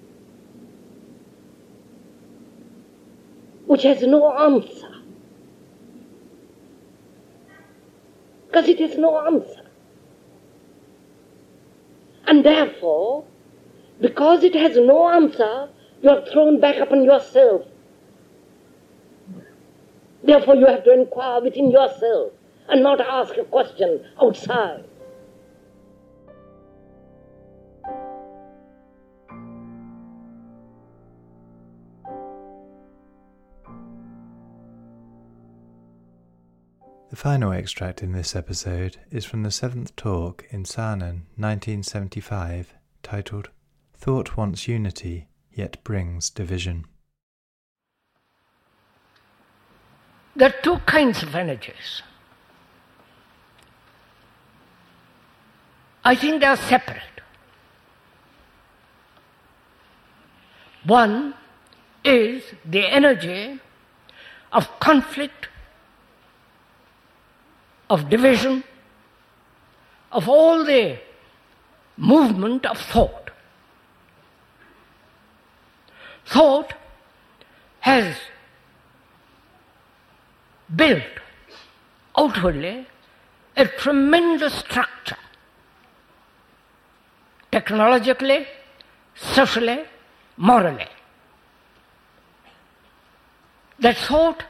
[3.66, 4.92] which has no answer.
[8.49, 9.70] Because it has no answer.
[12.26, 13.24] And therefore,
[14.01, 15.68] because it has no answer,
[16.03, 17.62] you are thrown back upon yourself
[20.27, 22.33] Therefore, you have to inquire within yourself
[22.68, 24.85] and not ask a question outside.
[37.09, 42.74] The final extract in this episode is from the seventh talk in Saanen 1975,
[43.05, 43.51] titled
[43.95, 46.85] Thought Wants Unity, Yet Brings Division.
[50.37, 52.03] There are two kinds of energies.
[56.05, 57.03] I think they are separate.
[60.84, 61.34] One
[62.05, 63.61] is the energy
[64.53, 65.49] of conflict,
[67.91, 68.62] of division,
[70.12, 70.99] of all the
[71.97, 73.30] movement of thought.
[76.26, 76.74] Thought
[77.80, 78.16] has
[80.75, 81.03] built
[82.17, 82.87] outwardly
[83.57, 85.17] a tremendous structure,
[87.51, 88.47] technologically,
[89.14, 89.85] socially,
[90.37, 90.89] morally.
[93.79, 94.45] That thought,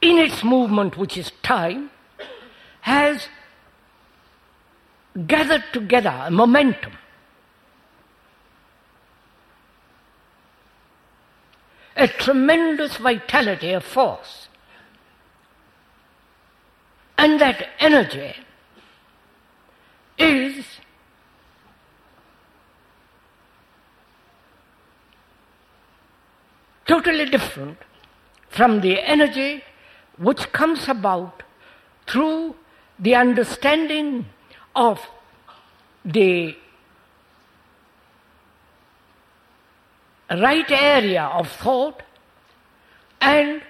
[0.00, 1.90] in its movement, which is time,
[2.82, 3.28] has
[5.26, 6.92] gathered together a momentum.
[11.96, 14.48] A tremendous vitality, a force.
[17.16, 18.34] And that energy
[20.18, 20.64] is
[26.86, 27.78] totally different
[28.48, 29.62] from the energy
[30.18, 31.42] which comes about
[32.06, 32.54] through
[32.98, 34.26] the understanding
[34.76, 35.00] of
[36.04, 36.56] the
[40.30, 42.02] right area of thought
[43.20, 43.62] and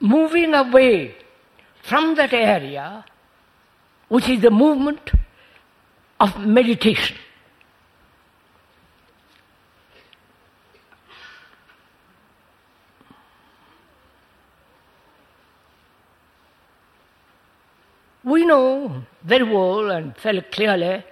[0.00, 1.14] moving away
[1.82, 3.04] from that area,
[4.08, 5.10] which is the movement
[6.20, 7.16] of meditation.
[18.24, 21.04] We know very well and fairly clearly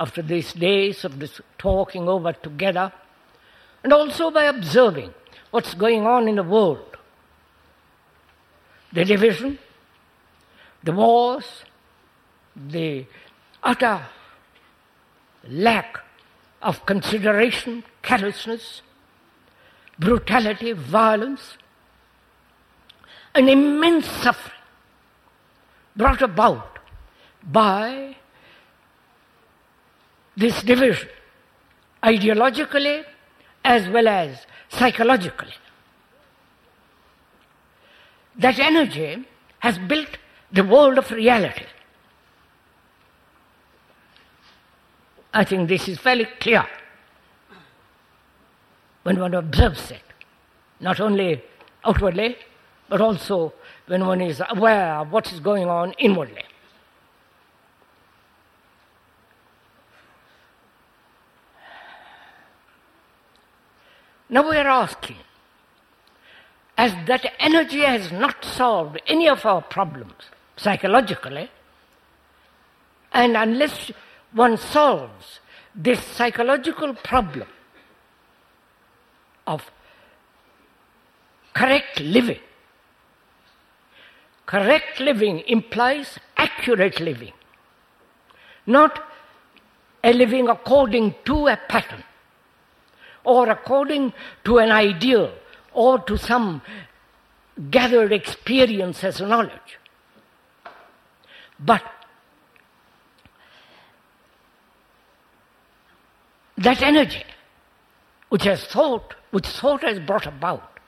[0.00, 2.90] after these days of this talking over together,
[3.84, 5.12] and also by observing
[5.50, 6.87] what's going on in the world
[8.92, 9.58] the division,
[10.82, 11.64] the wars,
[12.56, 13.06] the
[13.62, 14.06] utter
[15.48, 15.98] lack
[16.62, 18.82] of consideration, carelessness,
[19.98, 21.56] brutality, violence,
[23.34, 24.54] an immense suffering
[25.96, 26.78] brought about
[27.42, 28.16] by
[30.36, 31.08] this division,
[32.02, 33.04] ideologically
[33.64, 35.52] as well as psychologically.
[38.38, 39.26] That energy
[39.58, 40.16] has built
[40.52, 41.66] the world of reality.
[45.34, 46.66] I think this is fairly clear
[49.02, 50.02] when one observes it,
[50.80, 51.42] not only
[51.84, 52.36] outwardly,
[52.88, 53.52] but also
[53.86, 56.44] when one is aware of what is going on inwardly.
[64.30, 65.16] Now we are asking,
[66.78, 71.50] as that energy has not solved any of our problems psychologically,
[73.12, 73.90] and unless
[74.32, 75.40] one solves
[75.74, 77.48] this psychological problem
[79.46, 79.70] of
[81.52, 82.40] correct living,
[84.48, 87.34] Correct living implies accurate living,
[88.66, 88.98] not
[90.02, 92.02] a living according to a pattern
[93.24, 94.14] or according
[94.44, 95.30] to an ideal
[95.72, 96.62] or to some
[97.70, 99.78] gathered experience as knowledge.
[101.58, 101.82] But
[106.56, 107.24] that energy
[108.28, 110.78] which has thought, which thought has brought about,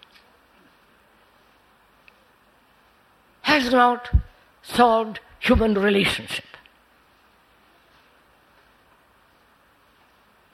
[3.43, 4.11] has not
[4.62, 6.45] solved human relationship.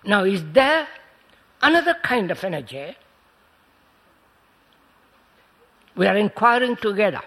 [0.04, 0.86] Now, is there
[1.60, 2.96] another kind of energy?
[5.96, 7.22] We are inquiring together.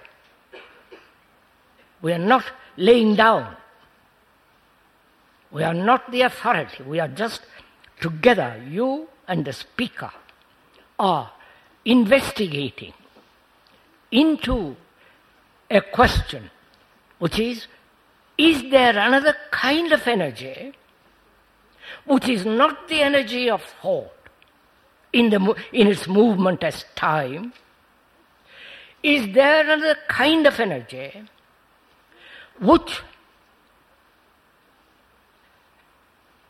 [2.02, 2.46] We are not
[2.78, 3.58] laying down.
[5.52, 6.84] We are not the authority.
[6.84, 7.42] We are just
[8.00, 10.12] together, you and the speaker
[10.98, 11.32] are
[11.86, 12.94] investigating
[14.12, 14.76] into
[15.70, 16.50] a question,
[17.18, 17.68] which is
[18.38, 20.74] is there another kind of energy
[22.06, 24.14] which is not the energy of thought
[25.12, 27.52] in, the, in its movement as time?
[29.02, 31.24] Is there another kind of energy
[32.60, 33.02] which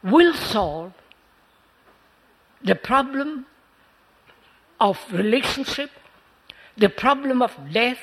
[0.04, 0.94] will solve
[2.64, 3.46] the problem
[4.80, 5.92] of relationship,
[6.78, 8.00] the problem of death,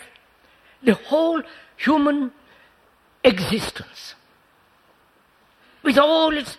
[0.82, 1.42] the whole
[1.76, 2.30] human
[3.24, 4.14] existence
[5.82, 6.56] with all its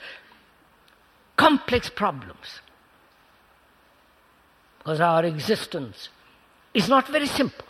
[1.35, 2.61] complex problems.
[4.79, 6.09] Because our existence
[6.73, 7.66] is not very simple.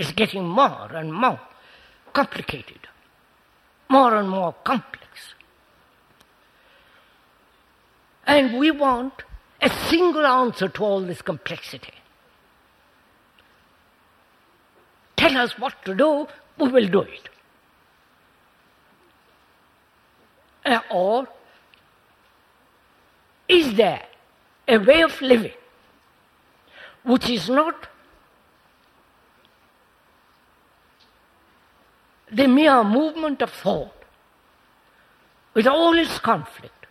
[0.00, 1.38] It's getting more and more
[2.14, 2.88] complicated,
[3.90, 5.34] more and more complex.
[8.26, 9.12] And we want
[9.60, 11.92] a single answer to all this complexity.
[15.16, 16.28] Tell us what to do,
[16.58, 17.28] we will do it.
[20.64, 21.28] Uh, or
[23.48, 24.06] is there
[24.66, 25.58] a way of living
[27.04, 27.86] which is not
[32.32, 33.92] the mere movement of thought
[35.54, 36.86] with all its conflict?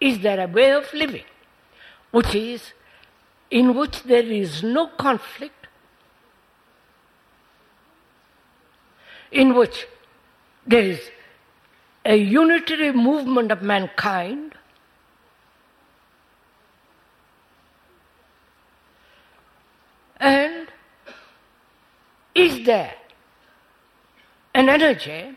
[0.00, 1.24] Is there a way of living
[2.10, 2.72] which is
[3.50, 5.66] in which there is no conflict,
[9.30, 9.86] in which
[10.66, 11.00] there is
[12.04, 14.54] a unitary movement of mankind
[20.18, 20.68] and
[22.34, 22.94] is there
[24.62, 25.36] an energy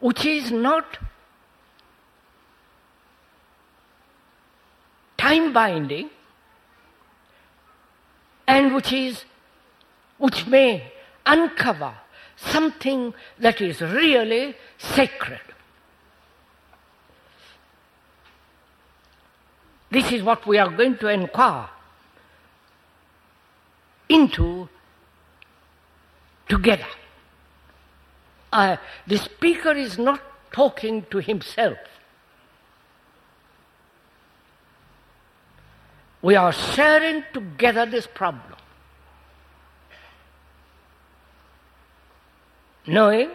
[0.00, 0.98] which is not
[5.18, 6.08] time binding
[8.46, 9.24] and which is
[10.16, 10.72] which may
[11.26, 11.94] uncover
[12.36, 15.40] something that is really sacred.
[19.90, 21.68] This is what we are going to inquire
[24.08, 24.68] into
[26.48, 26.92] together.
[28.54, 28.76] Uh,
[29.08, 30.20] the speaker is not
[30.52, 31.76] talking to himself.
[36.22, 38.60] We are sharing together this problem.
[42.86, 43.30] Knowing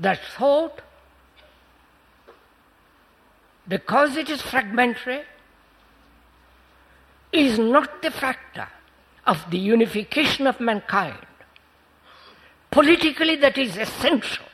[0.00, 0.80] that thought,
[3.68, 5.22] because it is fragmentary,
[7.30, 8.66] is not the factor
[9.28, 11.24] of the unification of mankind.
[12.74, 14.44] Politically, that is essential.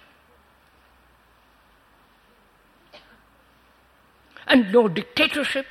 [4.46, 5.64] And no dictatorship,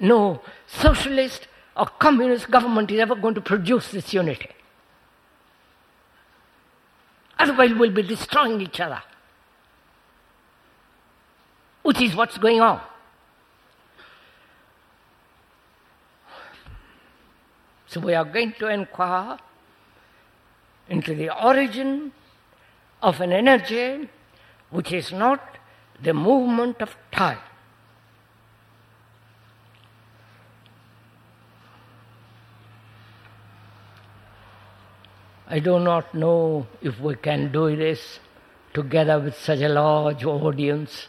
[0.00, 1.46] no socialist
[1.76, 4.48] or communist government is ever going to produce this unity.
[7.38, 9.02] Otherwise, we'll be destroying each other,
[11.84, 12.80] which is what's going on.
[17.86, 19.38] So, we are going to inquire
[20.88, 22.12] into the origin
[23.02, 24.08] of an energy
[24.70, 25.58] which is not
[26.02, 27.38] the movement of time.
[35.46, 38.18] I do not know if we can do this
[38.72, 41.06] together with such a large audience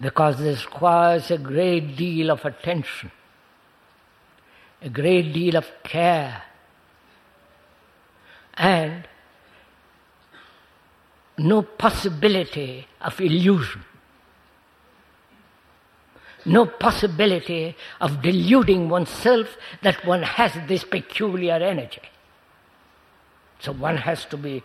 [0.00, 3.10] because this requires a great deal of attention,
[4.82, 6.42] a great deal of care,
[8.56, 9.06] and
[11.38, 13.84] no possibility of illusion
[16.46, 22.02] no possibility of deluding oneself that one has this peculiar energy.
[23.58, 24.62] So one has to be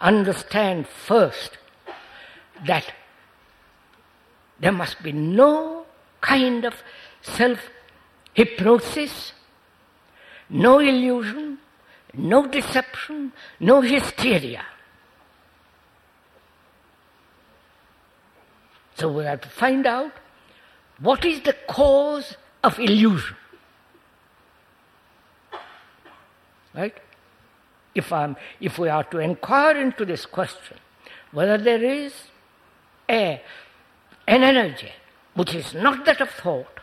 [0.00, 1.58] understand first
[2.66, 2.92] that
[4.60, 5.86] there must be no
[6.20, 6.74] kind of
[7.22, 7.58] self
[8.32, 9.32] hypnosis,
[10.48, 11.58] no illusion,
[12.16, 14.64] no deception, no hysteria.
[18.96, 20.12] So we have to find out
[21.00, 23.36] what is the cause of illusion?
[26.74, 26.96] Right?
[27.94, 30.78] If, I'm, if we are to inquire into this question,
[31.32, 32.12] whether there is
[33.08, 33.40] a,
[34.26, 34.92] an energy
[35.34, 36.80] which is not that of thought,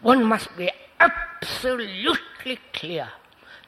[0.00, 3.10] one must be absolutely clear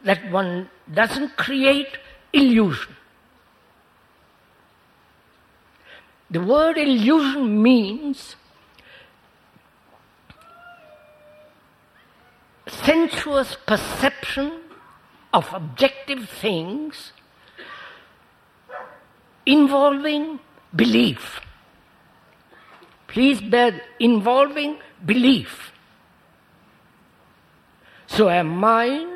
[0.07, 1.99] that one doesn't create
[2.33, 2.95] illusion.
[6.31, 8.37] The word illusion means
[12.69, 14.61] sensuous perception
[15.35, 17.13] of objective things
[19.45, 20.39] involving
[20.75, 21.41] belief.
[23.09, 25.73] Please bear involving belief.
[28.07, 29.16] So a mind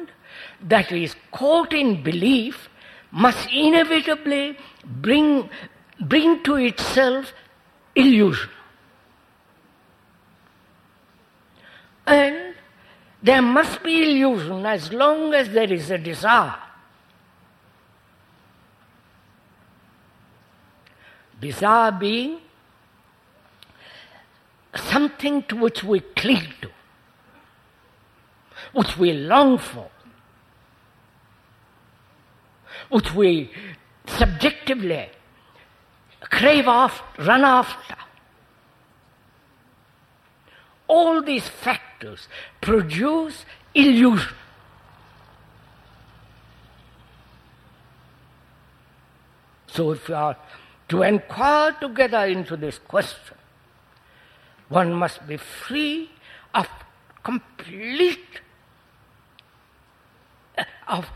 [0.62, 2.68] that is caught in belief
[3.10, 5.48] must inevitably bring,
[6.00, 7.32] bring to itself
[7.94, 8.50] illusion.
[12.06, 12.54] And
[13.22, 16.56] there must be illusion as long as there is a desire.
[21.40, 22.40] Desire being
[24.74, 26.70] something to which we cling to,
[28.72, 29.90] which we long for.
[32.90, 33.50] Which we
[34.06, 35.08] subjectively
[36.20, 37.96] crave after, run after.
[40.86, 42.28] All these factors
[42.60, 44.34] produce illusion.
[49.68, 50.36] So if we are
[50.88, 53.36] to inquire together into this question,
[54.68, 56.10] one must be free
[56.54, 56.68] of
[57.22, 58.40] complete,
[60.58, 61.08] uh, of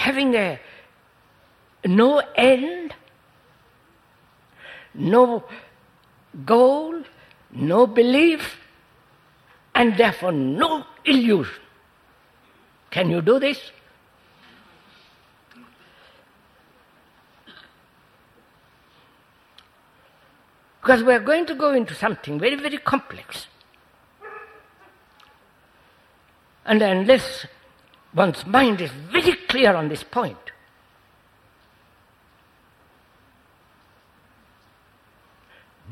[0.00, 0.58] having a
[1.84, 2.94] no end,
[4.94, 5.44] no
[6.46, 7.02] goal,
[7.52, 8.56] no belief,
[9.74, 11.62] and therefore no illusion.
[12.90, 13.60] Can you do this?
[20.80, 23.48] Because we are going to go into something very, very complex.
[26.64, 27.46] And unless
[28.14, 30.36] one's mind is very clear on this point,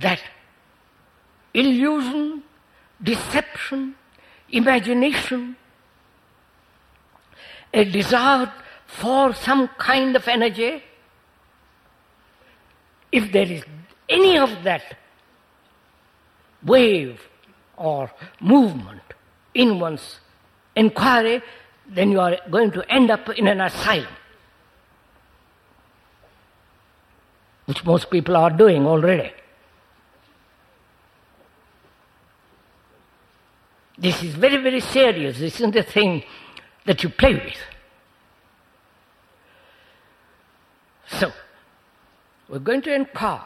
[0.01, 0.21] that
[1.55, 2.43] illusion,
[3.03, 3.95] deception,
[4.51, 5.57] imagination,
[7.73, 8.53] a desire
[8.87, 10.83] for some kind of energy,
[13.13, 13.63] if there is
[14.09, 14.83] any of that
[16.65, 17.21] wave
[17.77, 18.11] or
[18.41, 19.03] movement
[19.55, 20.19] in one's
[20.75, 21.43] inquiry,
[21.89, 24.07] then you are going to end up in an asylum,
[27.65, 29.33] which most people are doing already.
[33.97, 35.39] This is very, very serious.
[35.39, 36.23] This isn't a thing
[36.85, 37.59] that you play with.
[41.19, 41.33] So,
[42.49, 43.45] we're going to inquire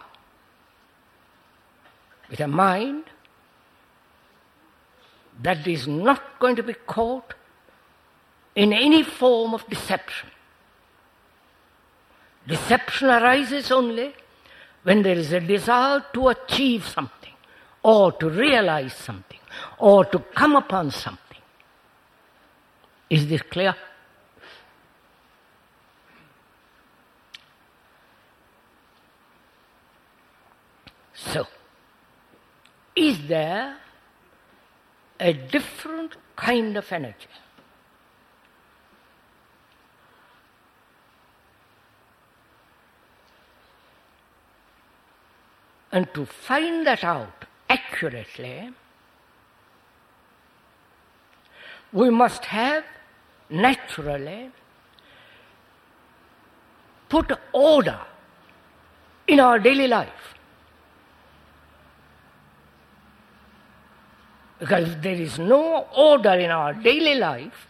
[2.28, 3.04] with a mind
[5.42, 7.34] that is not going to be caught
[8.54, 10.28] in any form of deception.
[12.46, 14.14] Deception arises only
[14.82, 17.32] when there is a desire to achieve something
[17.82, 19.38] or to realize something
[19.78, 21.20] or to come upon something.
[23.08, 23.74] Is this clear?
[31.14, 31.46] So,
[32.96, 33.76] is there
[35.20, 37.28] a different kind of energy?
[45.92, 48.70] And to find that out accurately,
[51.92, 52.84] we must have
[53.50, 54.50] naturally
[57.10, 58.00] put order
[59.28, 60.34] in our daily life.
[64.58, 67.66] Because if there is no order in our daily life,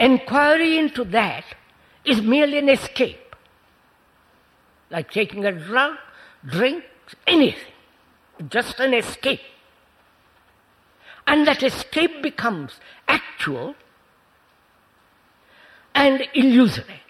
[0.00, 1.44] inquiry into that
[2.04, 3.19] is merely an escape.
[4.90, 5.96] Like taking a drug,
[6.44, 6.84] drink,
[7.26, 7.72] anything.
[8.48, 9.40] Just an escape.
[11.26, 13.76] And that escape becomes actual
[15.94, 17.02] and illusory.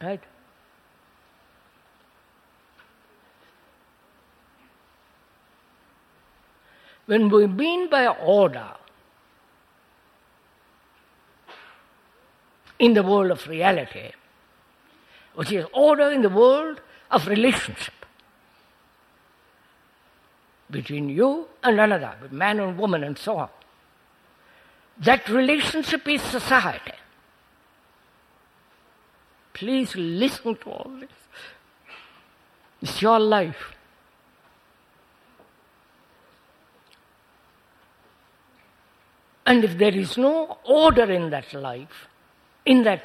[0.00, 0.22] Right?
[7.06, 8.68] When we mean by order
[12.78, 14.12] in the world of reality,
[15.38, 16.80] which is order in the world
[17.12, 17.94] of relationship
[20.68, 23.48] between you and another, man and woman and so on.
[24.98, 26.98] That relationship is society.
[29.52, 31.08] Please listen to all this.
[32.82, 33.76] It's your life.
[39.46, 42.08] And if there is no order in that life,
[42.66, 43.04] in that,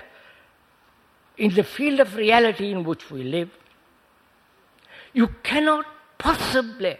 [1.38, 3.50] in the field of reality in which we live,
[5.14, 5.86] you cannot
[6.18, 6.98] possibly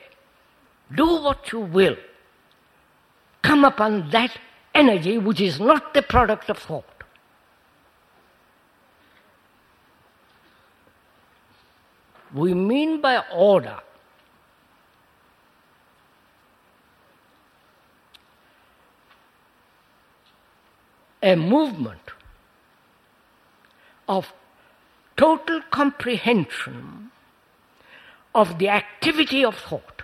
[0.96, 1.96] do what you will,
[3.42, 4.38] come upon that
[4.74, 6.86] energy which is not the product of thought.
[12.34, 13.80] We mean by order
[21.22, 22.13] a movement
[24.08, 24.34] of
[25.16, 27.12] total comprehension
[28.36, 30.02] of the activity of thought,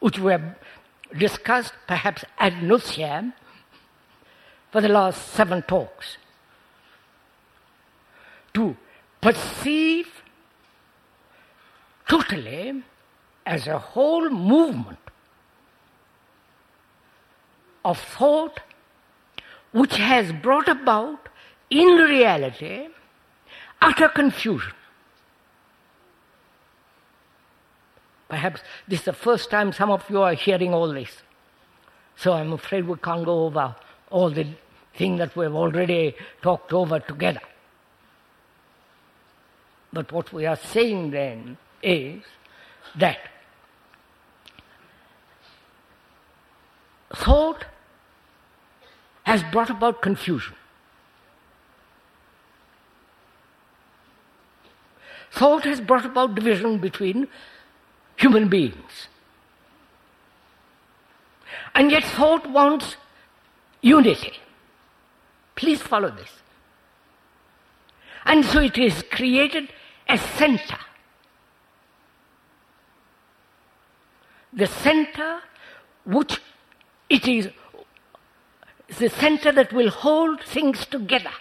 [0.00, 0.56] which we have
[1.18, 3.32] discussed perhaps ad nauseam
[4.70, 6.16] for the last seven talks.
[8.54, 8.76] To
[9.20, 10.22] perceive
[12.08, 12.82] totally
[13.46, 14.98] as a whole movement
[17.84, 18.60] of thought
[19.72, 21.28] which has brought about,
[21.70, 22.88] in reality,
[23.80, 24.72] utter confusion.
[28.28, 31.22] Perhaps this is the first time some of you are hearing all this.
[32.16, 33.74] So I'm afraid we can't go over
[34.10, 34.46] all the
[34.94, 37.40] things that we've already talked over together.
[39.92, 42.22] But what we are saying then is
[42.96, 43.18] that
[47.14, 47.66] thought
[49.32, 50.54] has brought about confusion.
[55.30, 57.28] Thought has brought about division between
[58.16, 59.08] human beings.
[61.74, 62.98] And yet, thought wants
[63.80, 64.34] unity.
[65.54, 66.28] Please follow this.
[68.26, 69.72] And so it is created
[70.10, 70.78] a center.
[74.52, 75.40] The center
[76.04, 76.38] which
[77.08, 77.48] it is
[78.98, 81.32] the center that will hold things together.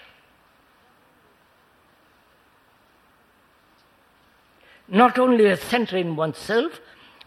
[4.88, 6.80] Not only a center in oneself,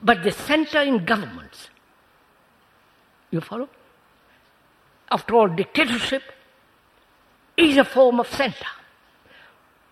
[0.03, 1.71] but the center in governments.
[3.31, 3.69] You follow?
[5.11, 6.23] After all, dictatorship
[7.57, 8.67] is a form of center,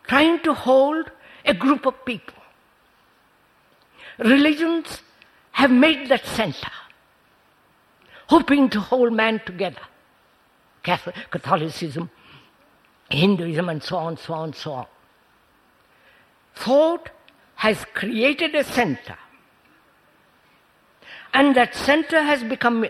[0.07, 1.11] trying to hold
[1.45, 2.35] a group of people.
[4.18, 5.01] Religions
[5.53, 6.70] have made that center,
[8.28, 9.80] hoping to hold man together.
[10.83, 12.11] Catholic, Catholicism,
[13.11, 14.87] Hinduism, and so on, so on, so on.
[16.55, 17.11] Thought
[17.57, 19.16] has created a center,
[21.33, 22.87] and that center has become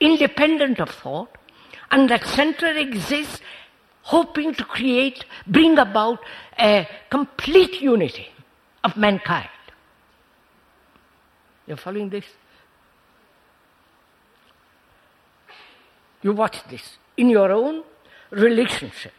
[0.00, 1.36] independent of thought,
[1.90, 3.40] and that center exists
[4.02, 6.18] hoping to create, bring about
[6.58, 8.28] a complete unity
[8.82, 9.48] of mankind.
[11.66, 12.24] You're following this?
[16.24, 16.96] You watch this.
[17.18, 17.84] In your own
[18.30, 19.12] relationship,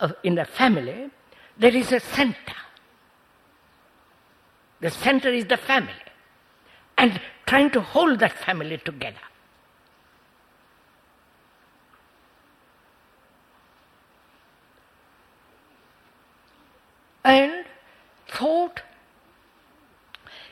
[0.00, 1.10] of, in the family,
[1.58, 2.54] there is a center.
[4.80, 5.92] The center is the family.
[6.96, 9.26] And trying to hold that family together.
[17.24, 17.64] And
[18.28, 18.80] thought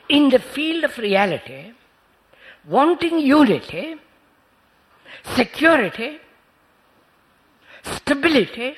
[0.08, 1.74] in the field of reality,
[2.66, 3.96] wanting unity,
[5.24, 6.18] security,
[7.82, 8.76] stability,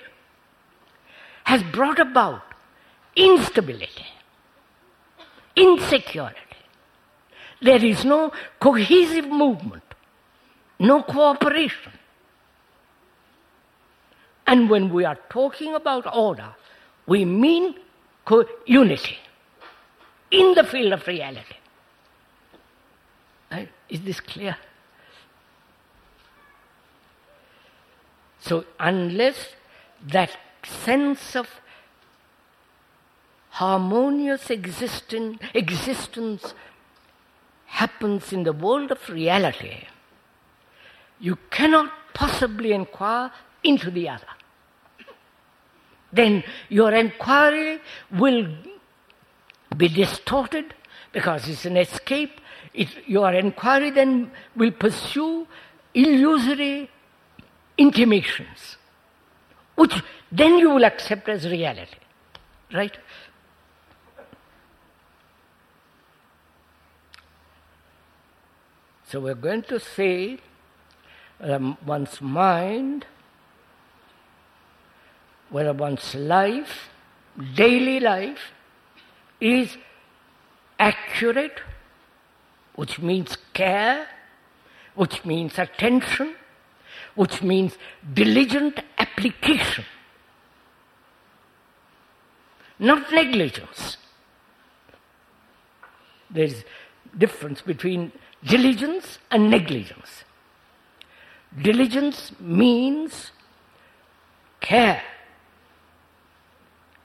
[1.44, 2.42] has brought about
[3.16, 4.06] instability,
[5.56, 6.38] insecurity.
[7.60, 9.82] There is no cohesive movement,
[10.78, 11.92] no cooperation.
[14.46, 16.54] And when we are talking about order,
[17.06, 17.74] we mean
[18.24, 19.18] co- unity
[20.30, 21.56] in the field of reality.
[23.88, 24.56] Is this clear?
[28.44, 29.54] So, unless
[30.06, 31.48] that sense of
[33.48, 36.52] harmonious existence, existence
[37.64, 39.86] happens in the world of reality,
[41.18, 43.30] you cannot possibly inquire
[43.62, 44.34] into the other.
[46.12, 47.80] Then your inquiry
[48.10, 48.46] will
[49.74, 50.74] be distorted
[51.12, 52.42] because it's an escape.
[52.74, 55.46] It, your inquiry then will pursue
[55.94, 56.90] illusory
[57.76, 58.76] intimations,
[59.74, 59.94] which
[60.30, 61.96] then you will accept as reality.
[62.72, 62.96] Right?
[69.08, 70.38] So we're going to say
[71.40, 73.06] um, one's mind,
[75.50, 76.88] whether one's life,
[77.54, 78.52] daily life,
[79.40, 79.76] is
[80.78, 81.60] accurate,
[82.74, 84.08] which means care,
[84.94, 86.34] which means attention,
[87.14, 87.76] which means
[88.12, 89.84] diligent application,
[92.78, 93.96] not negligence.
[96.30, 96.64] There's
[97.16, 98.10] difference between
[98.42, 100.24] diligence and negligence.
[101.60, 103.30] Diligence means
[104.60, 105.02] care,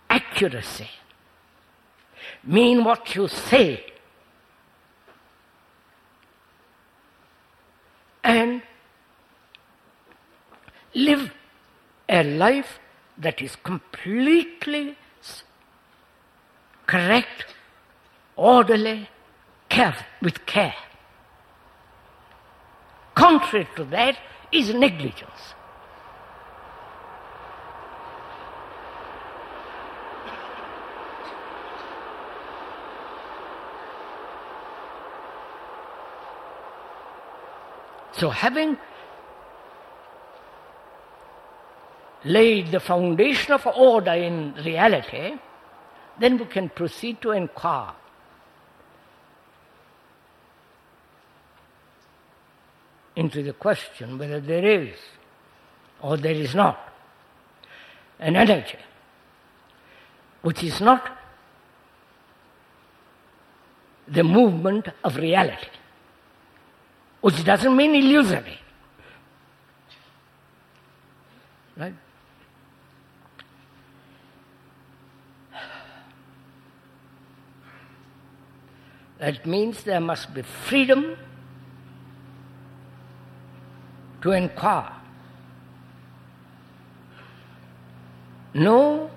[0.10, 0.90] accuracy,
[2.44, 3.86] mean what you say,
[8.24, 8.64] and
[10.96, 11.32] live
[12.10, 12.80] a life
[13.18, 14.98] that is completely
[16.88, 17.46] correct,
[18.36, 19.08] orderly,
[19.70, 20.74] care, with care.
[23.14, 24.18] Contrary to that
[24.52, 25.54] is negligence.
[38.14, 38.78] So, having
[42.26, 45.38] laid the foundation of order in reality,
[46.20, 47.94] then we can proceed to inquire.
[53.16, 54.96] Into the question whether there is
[56.02, 56.80] or there is not
[58.20, 58.78] an energy
[60.42, 61.18] which is not
[64.08, 65.68] the movement of reality,
[67.22, 68.60] which doesn't mean illusory.
[71.78, 71.94] Right?
[79.20, 81.18] That means there must be freedom
[84.22, 84.94] to inquire.
[88.54, 89.12] No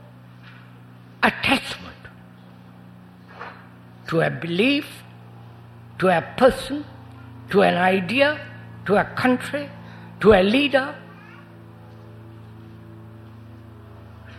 [1.23, 1.97] attachment
[4.09, 4.87] to a belief,
[5.99, 6.85] to a person,
[7.51, 8.41] to an idea,
[8.87, 9.71] to a country,
[10.21, 10.95] to a leader.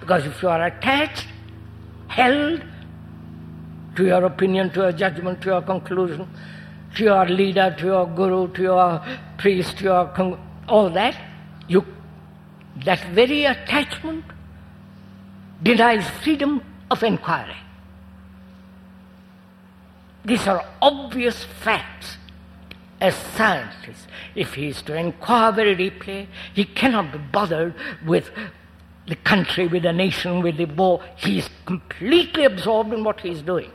[0.02, 1.28] Because if you are attached,
[2.08, 2.62] held
[3.96, 6.28] to your opinion, to your judgment, to your conclusion,
[6.96, 9.06] to your leader, to your guru, to your
[9.38, 11.16] priest, to your con- all that,
[11.68, 11.86] you
[12.86, 14.26] that very attachment
[15.62, 17.56] denies freedom of inquiry.
[20.26, 22.18] These are obvious facts.
[23.02, 27.76] As scientists, if he is to inquire very deeply, he cannot be bothered
[28.06, 28.32] with
[29.08, 31.04] the country, with the nation, with the war.
[31.18, 33.72] He is completely absorbed in what he is doing.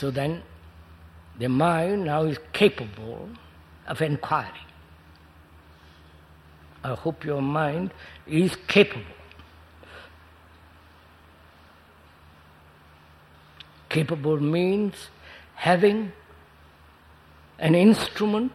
[0.00, 0.42] So then,
[1.38, 3.28] the mind now is capable
[3.86, 4.64] of inquiry.
[6.82, 7.92] I hope your mind
[8.26, 9.04] is capable.
[13.90, 15.10] Capable means
[15.54, 16.12] having
[17.58, 18.52] an instrument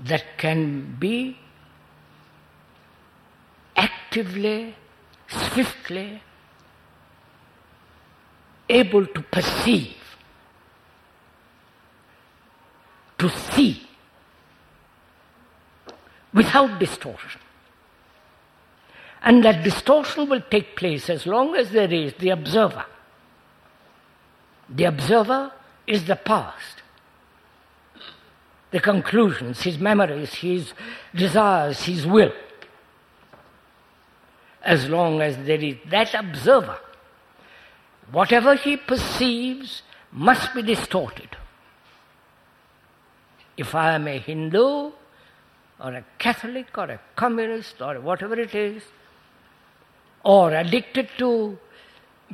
[0.00, 1.38] that can be
[3.76, 4.74] actively,
[5.28, 6.22] swiftly
[8.68, 9.94] able to perceive,
[13.18, 13.86] to see
[16.32, 17.40] without distortion.
[19.22, 22.84] And that distortion will take place as long as there is the observer.
[24.68, 25.52] The observer
[25.86, 26.82] is the past,
[28.70, 30.72] the conclusions, his memories, his
[31.14, 32.32] desires, his will.
[34.62, 36.78] As long as there is that observer,
[38.12, 39.82] whatever he perceives
[40.12, 41.36] must be distorted.
[43.56, 44.92] If I am a Hindu,
[45.78, 48.82] or a Catholic, or a communist, or whatever it is,
[50.24, 51.58] or addicted to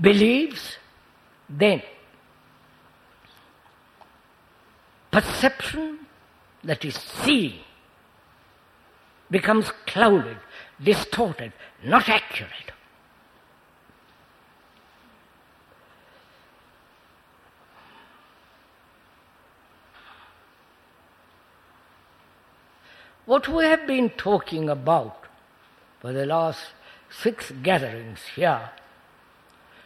[0.00, 0.76] beliefs,
[1.48, 1.82] then
[5.10, 5.98] perception
[6.64, 7.60] that is seen
[9.30, 10.38] becomes clouded,
[10.82, 11.52] distorted,
[11.84, 12.72] not accurate.
[23.24, 25.16] What we have been talking about
[26.00, 26.60] for the last
[27.10, 28.70] six gatherings here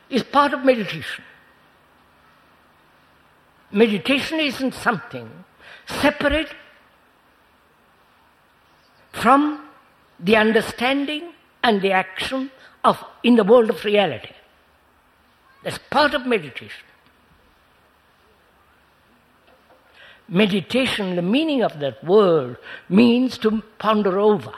[0.09, 1.24] is part of meditation.
[3.70, 5.45] Meditation isn't something
[5.87, 6.55] separate
[9.12, 9.68] from
[10.18, 11.32] the understanding
[11.62, 12.51] and the action
[12.84, 14.34] of in the world of reality.
[15.62, 16.84] That's part of meditation.
[20.28, 22.56] Meditation, the meaning of that word,
[22.88, 24.52] means to ponder over,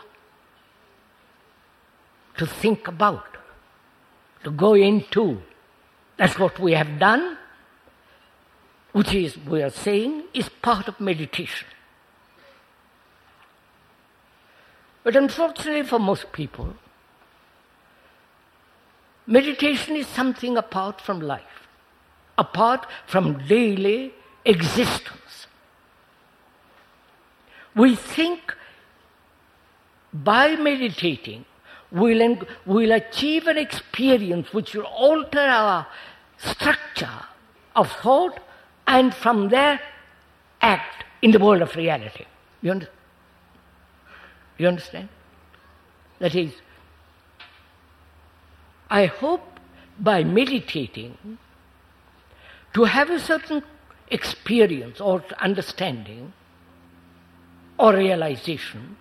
[2.39, 3.37] to think about,
[4.45, 5.43] to go into.
[6.17, 7.37] That's what we have done,
[8.93, 11.69] which is, we are saying, is part of meditation.
[15.05, 16.75] But unfortunately for most people,
[19.27, 21.69] meditation is something apart from life,
[22.39, 24.15] apart from daily
[24.47, 25.18] existence.
[27.75, 28.55] We think
[30.13, 31.45] by meditating
[31.91, 35.87] we'll, we'll achieve an experience which will alter our
[36.39, 37.25] structure
[37.75, 38.41] of thought
[38.87, 39.81] and from there
[40.61, 42.25] act in the world of reality.
[42.63, 42.81] You,
[44.57, 45.09] you understand?
[46.19, 46.53] That is,
[48.91, 49.61] I hope
[49.99, 51.39] by meditating
[52.75, 53.63] to have a certain
[54.11, 56.33] experience or understanding
[57.79, 58.97] or realization,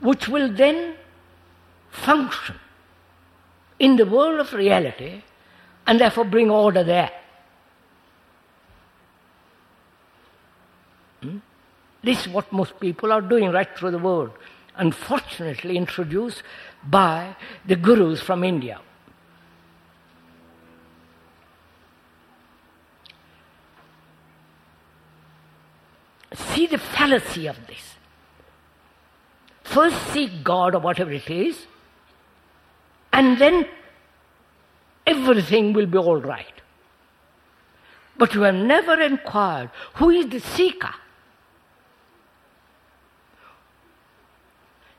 [0.00, 0.94] which will then
[1.90, 2.56] function
[3.78, 5.22] in the world of reality
[5.86, 7.10] and therefore bring order there.
[11.20, 11.38] Hmm?
[12.02, 14.30] This is what most people are doing right through the world,
[14.76, 16.42] unfortunately introduced
[16.82, 18.80] by the gurus from India.
[26.34, 27.94] See the fallacy of this.
[29.62, 31.66] First seek God or whatever it is,
[33.12, 33.66] and then
[35.06, 36.46] everything will be all right.
[38.16, 40.94] But you have never inquired who is the seeker.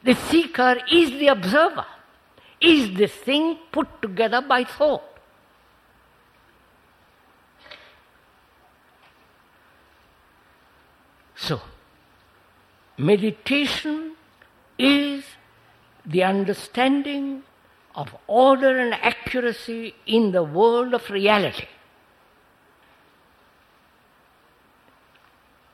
[0.04, 1.86] The seeker is the observer,
[2.62, 5.14] is the thing put together by thought.
[11.46, 11.62] So,
[12.98, 14.16] meditation
[14.80, 15.24] is
[16.04, 17.43] the understanding
[17.93, 21.68] of order and accuracy in the world of reality.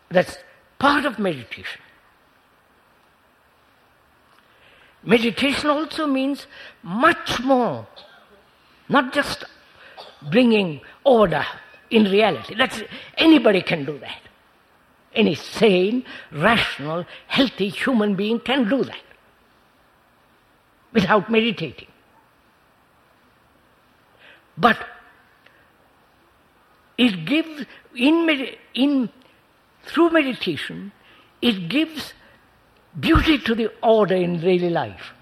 [0.10, 0.38] That's
[0.78, 1.82] part of meditation.
[5.04, 6.48] Meditation also means
[6.84, 7.88] much more,
[8.90, 9.46] not just
[10.30, 11.46] bringing order
[11.90, 12.56] in reality.
[12.56, 12.84] That's,
[13.18, 14.22] anybody can do that.
[15.14, 19.02] Any sane, rational, healthy human being can do that
[20.94, 21.88] without meditating.
[24.58, 24.78] But
[26.98, 29.10] it gives, in, in,
[29.84, 30.92] through meditation,
[31.42, 32.14] it gives
[33.00, 35.14] beauty to the order in daily life.